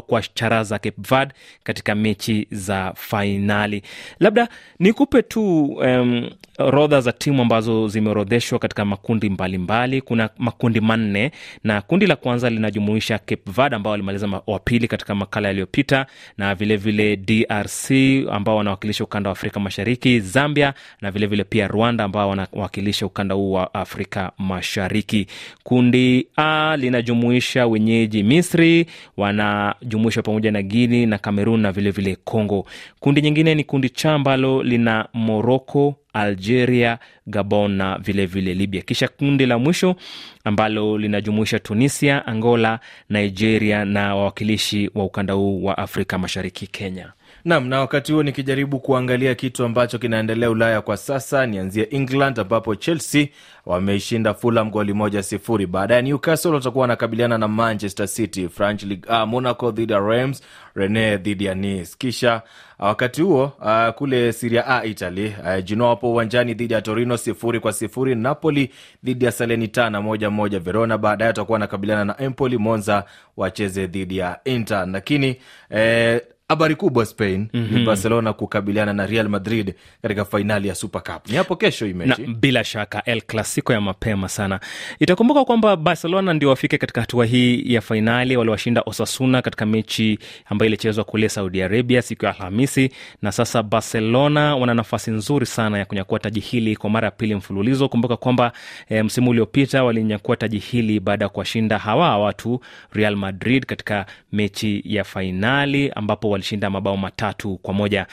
kuwacharaza 0.00 0.78
Cape 0.78 0.94
Verde 0.98 1.34
katika 1.64 1.94
mechi 1.94 2.46
za 2.50 2.92
fainali. 2.96 3.82
Labda 4.20 4.48
nikupe 4.78 5.22
tu 5.22 5.64
um, 5.64 6.30
orodha 6.58 7.00
za 7.00 7.12
timu 7.12 7.42
ambazo 7.42 7.88
zimeorodheshwa 7.88 8.58
katika 8.58 8.84
makundi 8.84 9.30
mbalimbali 9.30 9.58
mbali. 9.58 10.00
Kuna 10.00 10.30
makundi 10.38 10.80
manne 10.80 11.30
na 11.64 11.80
kundi 11.80 12.06
la 12.06 12.16
kwanza 12.16 12.50
linajumuisha 12.50 13.18
Cape 13.18 13.50
Verde 13.50 13.76
ambao 13.76 13.90
walimaliza 13.90 14.42
wa 14.46 14.58
pili 14.58 14.88
katika 14.88 15.14
makala 15.14 15.48
yaliyopita 15.48 16.06
na 16.38 16.54
vilevile 16.54 17.16
vile 17.16 17.44
DRC 17.46 17.91
ambao 18.30 18.56
wanawakilisha 18.56 19.04
ukanda 19.04 19.30
wa 19.30 19.32
Afrika 19.36 19.60
Mashariki, 19.60 20.20
Zambia 20.20 20.74
na 21.00 21.10
vilevile 21.10 21.26
vile 21.26 21.44
pia 21.44 21.68
Rwanda 21.68 22.04
ambao 22.04 22.28
wanawakilisha 22.28 23.06
ukanda 23.06 23.34
huu 23.34 23.52
wa 23.52 23.74
Afrika 23.74 24.32
Mashariki. 24.38 25.26
Kundi 25.62 26.26
A 26.36 26.76
linajumuisha 26.76 27.66
wenyeji 27.66 28.22
Misri, 28.22 28.86
wanajumuishwa 29.16 30.22
pamoja 30.22 30.50
na 30.52 30.62
Guini 30.62 31.06
na 31.06 31.18
Kamerun 31.18 31.60
na 31.60 31.72
vilevile 31.72 32.18
vile. 32.24 32.64
Kundi 33.00 33.22
nyingine 33.22 33.54
ni 33.54 33.64
kundi 33.64 33.88
cha 33.90 34.12
ambalo 34.14 34.62
lina 34.62 35.08
Moroko, 35.14 35.94
Algeria, 36.12 36.98
Gabon 37.26 37.70
na 37.72 37.98
vilevile 37.98 38.26
vile 38.26 38.54
Libya. 38.54 38.82
Kisha 38.82 39.08
kundi 39.08 39.46
la 39.46 39.58
mwisho 39.58 39.96
ambalo 40.44 40.98
linajumuisha 40.98 41.58
Tunisia, 41.58 42.26
Angola, 42.26 42.80
Nigeria 43.10 43.84
na 43.84 44.14
wawakilishi 44.16 44.90
wa 44.94 45.04
ukanda 45.04 45.34
huu 45.34 45.64
wa 45.64 45.78
Afrika 45.78 46.18
Mashariki, 46.18 46.66
Kenya. 46.66 47.12
Nam, 47.44 47.68
na 47.68 47.80
wakati 47.80 48.12
huo 48.12 48.22
nikijaribu 48.22 48.80
kuangalia 48.80 49.34
kitu 49.34 49.64
ambacho 49.64 49.98
kinaendelea 49.98 50.50
Ulaya 50.50 50.80
kwa 50.80 50.96
sasa, 50.96 51.46
nianzie 51.46 51.88
England 51.90 52.40
ambapo 52.40 52.74
Chelsea 52.76 53.28
wameishinda 53.66 54.34
Fulham 54.34 54.70
goli 54.70 54.92
moja 54.92 55.22
sifuri. 55.22 55.66
Baadaye 55.66 56.02
Newcastle 56.02 56.50
watakuwa 56.54 56.82
wanakabiliana 56.82 57.38
na 57.38 57.48
Manchester 57.48 58.08
City, 58.08 58.48
French 58.48 58.82
Ligue 58.82 59.10
A, 59.14 59.26
Monaco 59.26 59.70
dhidi 59.70 59.92
ya 59.92 59.98
Reims, 59.98 60.42
Rennes 60.74 61.20
dhidi 61.20 61.44
ya 61.44 61.54
Nice. 61.54 61.94
Kisha 61.98 62.42
wakati 62.78 63.22
huo 63.22 63.52
uh, 63.60 63.88
kule 63.94 64.32
Serie 64.32 64.62
A 64.66 64.84
Italy, 64.84 65.26
uh, 65.26 65.64
Genoa 65.64 65.88
wapo 65.88 66.12
uwanjani 66.12 66.54
dhidi 66.54 66.74
ya 66.74 66.82
Torino 66.82 67.16
sifuri 67.16 67.60
kwa 67.60 67.72
sifuri. 67.72 68.14
Napoli 68.14 68.70
dhidi 69.04 69.24
ya 69.24 69.32
Salernitana 69.32 70.02
moja 70.02 70.30
moja. 70.30 70.58
Verona 70.58 70.98
baadaye 70.98 71.26
watakuwa 71.28 71.54
wanakabiliana 71.54 72.04
na 72.04 72.20
Empoli. 72.20 72.58
Monza 72.58 73.04
wacheze 73.36 73.86
dhidi 73.86 74.18
ya 74.18 74.40
Inter, 74.44 74.88
lakini 74.92 75.36
eh, 75.70 76.20
habari 76.52 76.74
kubwa 76.74 77.06
Spain 77.06 77.48
mm-hmm. 77.52 77.78
ni 77.78 77.84
Barcelona 77.84 78.32
kukabiliana 78.32 78.92
na 78.92 79.06
Real 79.06 79.28
Madrid 79.28 79.74
katika 80.02 80.24
fainali 80.24 80.68
ya 80.68 80.74
Super 80.74 81.02
Cup. 81.02 81.28
Ni 81.30 81.36
hapo 81.36 81.56
kesho 81.56 81.86
hii 81.86 81.92
mechi, 81.92 82.22
bila 82.26 82.64
shaka 82.64 83.02
El 83.04 83.22
Clasico 83.22 83.72
ya 83.72 83.80
mapema 83.80 84.28
sana. 84.28 84.60
Itakumbuka 84.98 85.44
kwamba 85.44 85.76
Barcelona 85.76 86.32
ndio 86.34 86.48
wafike 86.48 86.78
katika 86.78 87.00
hatua 87.00 87.26
hii 87.26 87.74
ya 87.74 87.80
fainali, 87.80 88.36
waliwashinda 88.36 88.82
Osasuna 88.86 89.42
katika 89.42 89.66
mechi 89.66 90.18
ambayo 90.46 90.66
ilichezwa 90.68 91.04
kule 91.04 91.28
Saudi 91.28 91.62
Arabia 91.62 92.02
siku 92.02 92.24
ya 92.24 92.30
Alhamisi, 92.36 92.90
na 93.22 93.32
sasa 93.32 93.62
Barcelona 93.62 94.56
wana 94.56 94.74
nafasi 94.74 95.10
nzuri 95.10 95.46
sana 95.46 95.78
ya 95.78 95.84
kunyakua 95.84 96.18
taji 96.18 96.40
hili 96.40 96.76
kwa 96.76 96.90
mara 96.90 97.04
ya 97.06 97.10
pili 97.10 97.34
mfululizo. 97.34 97.88
Kumbuka 97.88 98.16
kwamba 98.16 98.52
e, 98.88 99.02
msimu 99.02 99.30
uliopita 99.30 99.84
walinyakua 99.84 100.36
taji 100.36 100.58
hili 100.58 101.00
baada 101.00 101.24
ya 101.24 101.28
kuwashinda 101.28 101.78
hawa 101.78 102.18
watu 102.18 102.60
Real 102.92 103.16
Madrid 103.16 103.66
katika 103.66 104.06
mechi 104.32 104.82
ya 104.84 105.04
fainali 105.04 105.90
ambapo 105.90 106.30
walishinda 106.42 106.70
mabao 106.70 106.96
matatu 106.96 107.56
kwa 107.62 107.74
moja. 107.74 108.06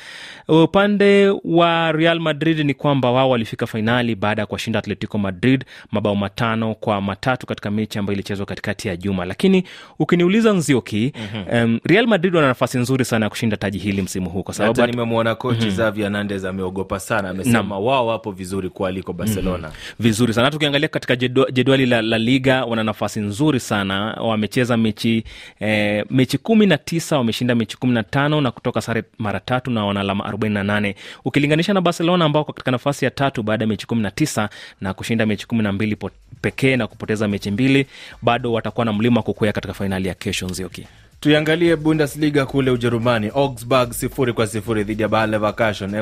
Upande 0.47 1.29
wa 1.43 1.91
Real 1.91 2.19
Madrid 2.19 2.59
ni 2.65 2.73
kwamba 2.73 3.11
wao 3.11 3.29
walifika 3.29 3.67
fainali 3.67 4.15
baada 4.15 4.41
ya 4.41 4.45
kuwashinda 4.45 4.79
Atletico 4.79 5.17
Madrid 5.17 5.65
mabao 5.91 6.15
matano 6.15 6.75
kwa 6.75 7.01
matatu 7.01 7.45
katika 7.47 7.71
mechi 7.71 7.99
ambayo 7.99 8.13
ilichezwa 8.13 8.45
katikati 8.45 8.87
ya 8.87 8.97
juma. 8.97 9.25
Lakini 9.25 9.63
ukiniuliza 9.99 10.53
Nzioki, 10.53 11.13
mm-hmm. 11.15 11.63
um, 11.63 11.79
Real 11.83 12.07
Madrid 12.07 12.35
wana 12.35 12.47
nafasi 12.47 12.77
nzuri 12.77 13.05
sana 13.05 13.25
ya 13.25 13.29
kushinda 13.29 13.57
taji 13.57 13.77
hili 13.77 14.01
msimu 14.01 14.29
huu 14.29 14.43
kwa 14.43 14.53
sababu 14.53 14.85
nimemwona 14.87 15.35
kocha 15.35 15.59
mm-hmm. 15.61 15.75
Xavi 15.77 16.01
Hernandez 16.01 16.45
ameogopa 16.45 16.99
sana, 16.99 17.29
amesema 17.29 17.79
wao 17.79 18.07
wapo 18.07 18.31
vizuri 18.31 18.69
kualiko 18.69 19.13
Barcelona 19.13 19.67
mm-hmm. 19.67 19.95
vizuri 20.05 20.33
sana. 20.33 20.45
Hata 20.45 20.57
ukiangalia 20.57 20.87
katika 20.87 21.15
jedwali 21.51 21.85
la, 21.85 22.01
la 22.01 22.17
Liga 22.17 22.65
wana 22.65 22.83
nafasi 22.83 23.19
nzuri 23.19 23.59
sana, 23.59 24.13
wamecheza 24.21 24.77
mechi 24.77 25.23
eh, 25.59 26.05
mechi 26.09 26.37
kumi 26.37 26.65
na 26.65 26.77
tisa 26.77 27.17
wameshinda 27.17 27.55
mechi 27.55 27.77
kumi 27.77 27.93
na 27.93 28.03
35 28.11 28.41
na 28.41 28.51
kutoka 28.51 28.81
sare 28.81 29.03
mara 29.17 29.39
tatu 29.39 29.71
na 29.71 29.85
wana 29.85 29.99
alama 29.99 30.23
48 30.31 30.95
ukilinganisha 31.25 31.73
na 31.73 31.81
Barcelona 31.81 32.25
ambao 32.25 32.39
wako 32.41 32.53
katika 32.53 32.71
nafasi 32.71 33.05
ya 33.05 33.11
tatu 33.11 33.43
baada 33.43 33.63
ya 33.63 33.67
mechi 33.67 33.85
19 33.85 34.49
na 34.81 34.93
kushinda 34.93 35.25
mechi 35.25 35.45
12 35.45 36.09
pekee 36.41 36.77
na 36.77 36.87
kupoteza 36.87 37.27
mechi 37.27 37.51
mbili, 37.51 37.85
bado 38.21 38.53
watakuwa 38.53 38.85
na 38.85 38.93
mlima 38.93 39.21
kukwea 39.21 39.53
katika 39.53 39.73
fainali 39.73 40.07
ya 40.07 40.13
kesho. 40.13 40.45
Nzioki. 40.47 40.87
tuiangalie 41.19 41.75
bundesliga 41.75 42.45
kule 42.45 42.71
ujerumani 42.71 43.27
augsburg 43.35 43.91
sifuri 43.91 44.33
kwa 44.33 44.47
sifuri 44.47 44.83
dhidi 44.83 45.01
ya 45.01 45.07
Bayer 45.07 45.41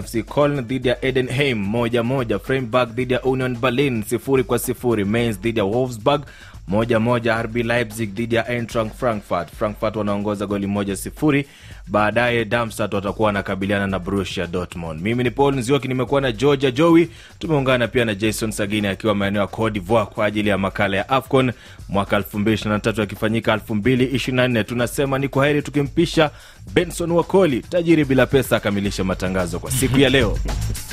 fc 0.04 0.16
Köln 0.16 0.62
dhidi 0.62 0.88
ya 0.88 1.06
edenheim 1.06 1.58
moja 1.58 2.04
moja 2.04 2.38
dhidi 2.86 3.14
ya 3.14 3.22
union 3.24 3.58
berlin 3.58 4.04
sifuri 4.04 4.44
kwa 4.44 4.60
sifuri 4.60 5.06
mainz 5.06 5.40
dhidi 5.40 5.60
ya 5.60 5.66
wolfsburg 5.66 6.22
moja 6.68 7.00
moja 7.00 7.42
rb 7.42 7.56
leipzig 7.56 8.10
dhidi 8.14 8.36
ya 8.36 8.48
eintracht 8.50 8.96
frankfurt. 8.96 9.52
Frankfurt 9.56 9.96
wanaongoza 9.96 10.46
goli 10.46 10.68
moja 10.68 10.96
sifuri. 10.96 11.46
Baadaye 11.88 12.46
damstat 12.46 12.94
watakuwa 12.94 13.26
wanakabiliana 13.26 13.88
na 13.88 14.00
Borussia 14.00 14.48
dortmund. 14.48 15.02
Mimi 15.02 15.24
ni 15.24 15.32
paul 15.32 15.56
nzioki 15.56 15.88
nimekuwa 15.88 16.22
na 16.22 16.32
georgia 16.32 16.72
jowi 16.72 17.10
tumeungana 17.40 17.88
pia 17.88 18.06
na 18.06 18.16
jason 18.16 18.52
sagini 18.52 18.88
akiwa 18.88 19.16
maeneo 19.16 19.42
ya 19.42 19.48
cote 19.48 19.74
divoire 19.74 20.06
kwa 20.06 20.26
ajili 20.26 20.50
ya 20.50 20.58
makala 20.58 20.98
ya 20.98 21.10
afcon 21.10 21.52
mwaka 21.90 22.20
2023 22.20 23.00
yakifanyika 23.00 23.56
2024 23.56 24.64
tunasema 24.64 25.20
ni 25.20 25.28
kwa 25.28 25.48
heri 25.48 25.62
tukimpisha 25.62 26.32
benson 26.74 27.12
wakoli 27.12 27.60
tajiri 27.62 28.06
bila 28.06 28.26
pesa 28.26 28.58
akamilishe 28.58 29.04
matangazo 29.04 29.60
kwa 29.60 29.72
siku 29.72 30.00
ya 30.00 30.10
leo 30.10 30.38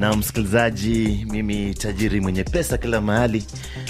na 0.00 0.16
msikilizaji, 0.16 1.26
mimi 1.30 1.74
tajiri 1.74 2.20
mwenye 2.20 2.44
pesa 2.44 2.78
kila 2.78 3.00
mahali, 3.00 3.44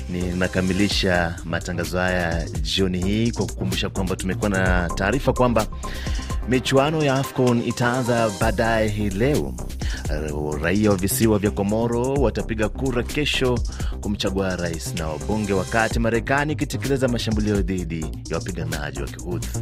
ninakamilisha 0.09 1.37
matangazo 1.45 1.99
haya 1.99 2.49
jioni 2.63 2.99
hii 3.05 3.31
kwa 3.33 3.47
kukumbusha 3.47 3.89
kwamba 3.89 4.17
tumekuwa 4.17 4.51
na 4.51 4.89
taarifa 4.95 5.33
kwamba 5.33 5.67
michuano 6.49 7.05
ya 7.05 7.15
AFCON 7.15 7.63
itaanza 7.67 8.31
baadaye 8.41 8.89
hii 8.89 9.11
leo. 9.11 9.55
Raia 10.63 10.91
wa 10.91 10.97
visiwa 10.97 11.39
vya 11.39 11.51
Komoro 11.51 12.15
watapiga 12.15 12.69
kura 12.69 13.03
kesho 13.03 13.59
kumchagua 14.01 14.57
rais 14.57 14.95
na 14.99 15.07
wabunge, 15.09 15.53
wakati 15.53 15.99
Marekani 15.99 16.53
ikitekeleza 16.53 17.09
mashambulio 17.09 17.63
dhidi 17.63 18.07
ya 18.31 18.37
wapiganaji 18.37 19.01
wa 19.03 19.07
Kihouthi. 19.09 19.59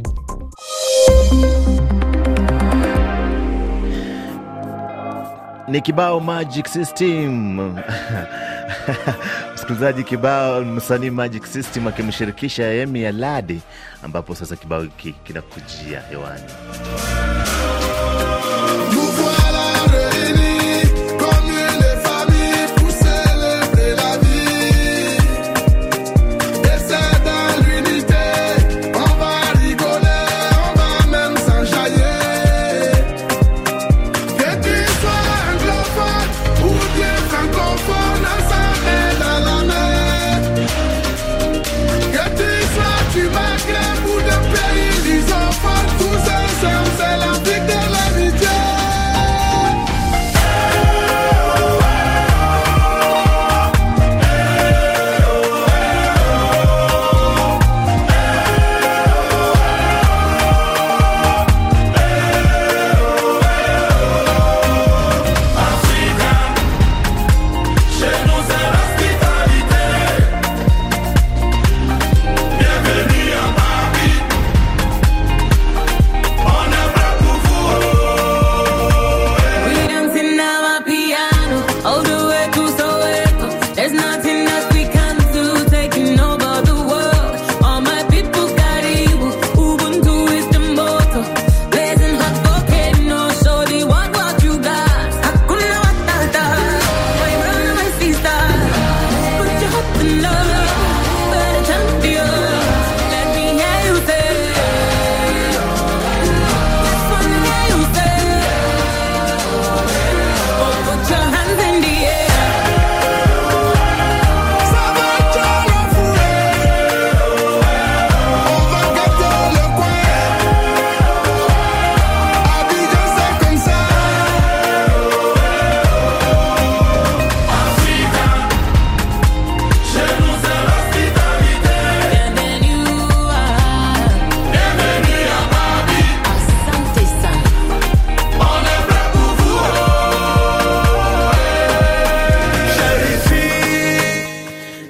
Ni 5.69 5.81
kibao 5.81 6.19
Magic 6.19 6.67
System 6.67 7.59
msikilizaji, 9.53 10.03
kibao 10.03 10.61
msanii 10.61 11.09
Magic 11.09 11.45
System 11.45 11.87
akimshirikisha 11.87 12.63
Yemi 12.63 13.05
Alade, 13.05 13.59
ambapo 14.03 14.35
sasa 14.35 14.55
kibao 14.55 14.81
hiki 14.81 15.11
kinakujia 15.13 16.01
hewani. 16.09 16.43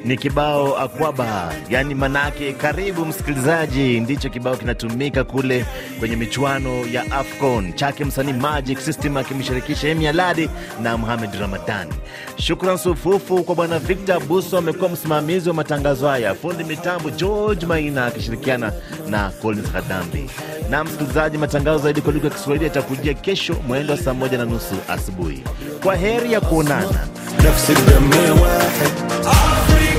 Ni 0.09 0.17
kibao 0.17 0.77
akwaba, 0.77 1.53
yani 1.69 1.95
manake 1.95 2.53
karibu 2.53 3.05
msikilizaji. 3.05 3.99
Ndicho 3.99 4.29
kibao 4.29 4.55
kinatumika 4.55 5.23
kule 5.23 5.65
kwenye 5.99 6.15
michuano 6.15 6.85
ya 6.91 7.11
AFCON 7.11 7.73
chake 7.73 8.05
msanii 8.05 8.33
Magic 8.33 8.79
System 8.79 9.17
akimshirikisha 9.17 9.87
Emi 9.87 10.07
Aladi 10.07 10.49
na 10.81 10.97
Muhamed 10.97 11.33
Ramadani. 11.39 11.93
Shukran 12.37 12.77
sufufu 12.77 13.43
kwa 13.43 13.55
bwana 13.55 13.79
Victor 13.79 14.19
Buso, 14.23 14.57
amekuwa 14.57 14.89
msimamizi 14.89 15.49
wa 15.49 15.55
matangazo 15.55 16.07
haya, 16.07 16.35
fundi 16.35 16.63
mitambo 16.63 17.09
George 17.09 17.65
Maina 17.65 18.05
akishirikiana 18.05 18.73
na 19.09 19.29
Collins 19.29 19.71
Hadambi. 19.71 20.29
Na 20.69 20.83
msikilizaji, 20.83 21.37
matangazo 21.37 21.77
zaidi 21.77 22.01
kwa 22.01 22.13
lugha 22.13 22.27
ya 22.27 22.33
Kiswahili 22.33 22.65
yatakujia 22.65 23.13
kesho 23.13 23.55
mwendo 23.67 23.93
wa 23.93 23.99
saa 23.99 24.13
moja 24.13 24.37
na 24.37 24.45
nusu 24.45 24.75
asubuhi. 24.87 25.43
Kwa 25.83 25.95
heri 25.95 26.33
ya 26.33 26.41
kuonana. 26.41 27.07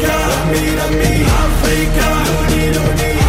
Africa, 0.00 0.44
mira 0.50 0.86
mi 0.88 1.24
Africa, 1.24 2.06
unido, 2.46 2.80
unido. 2.80 3.19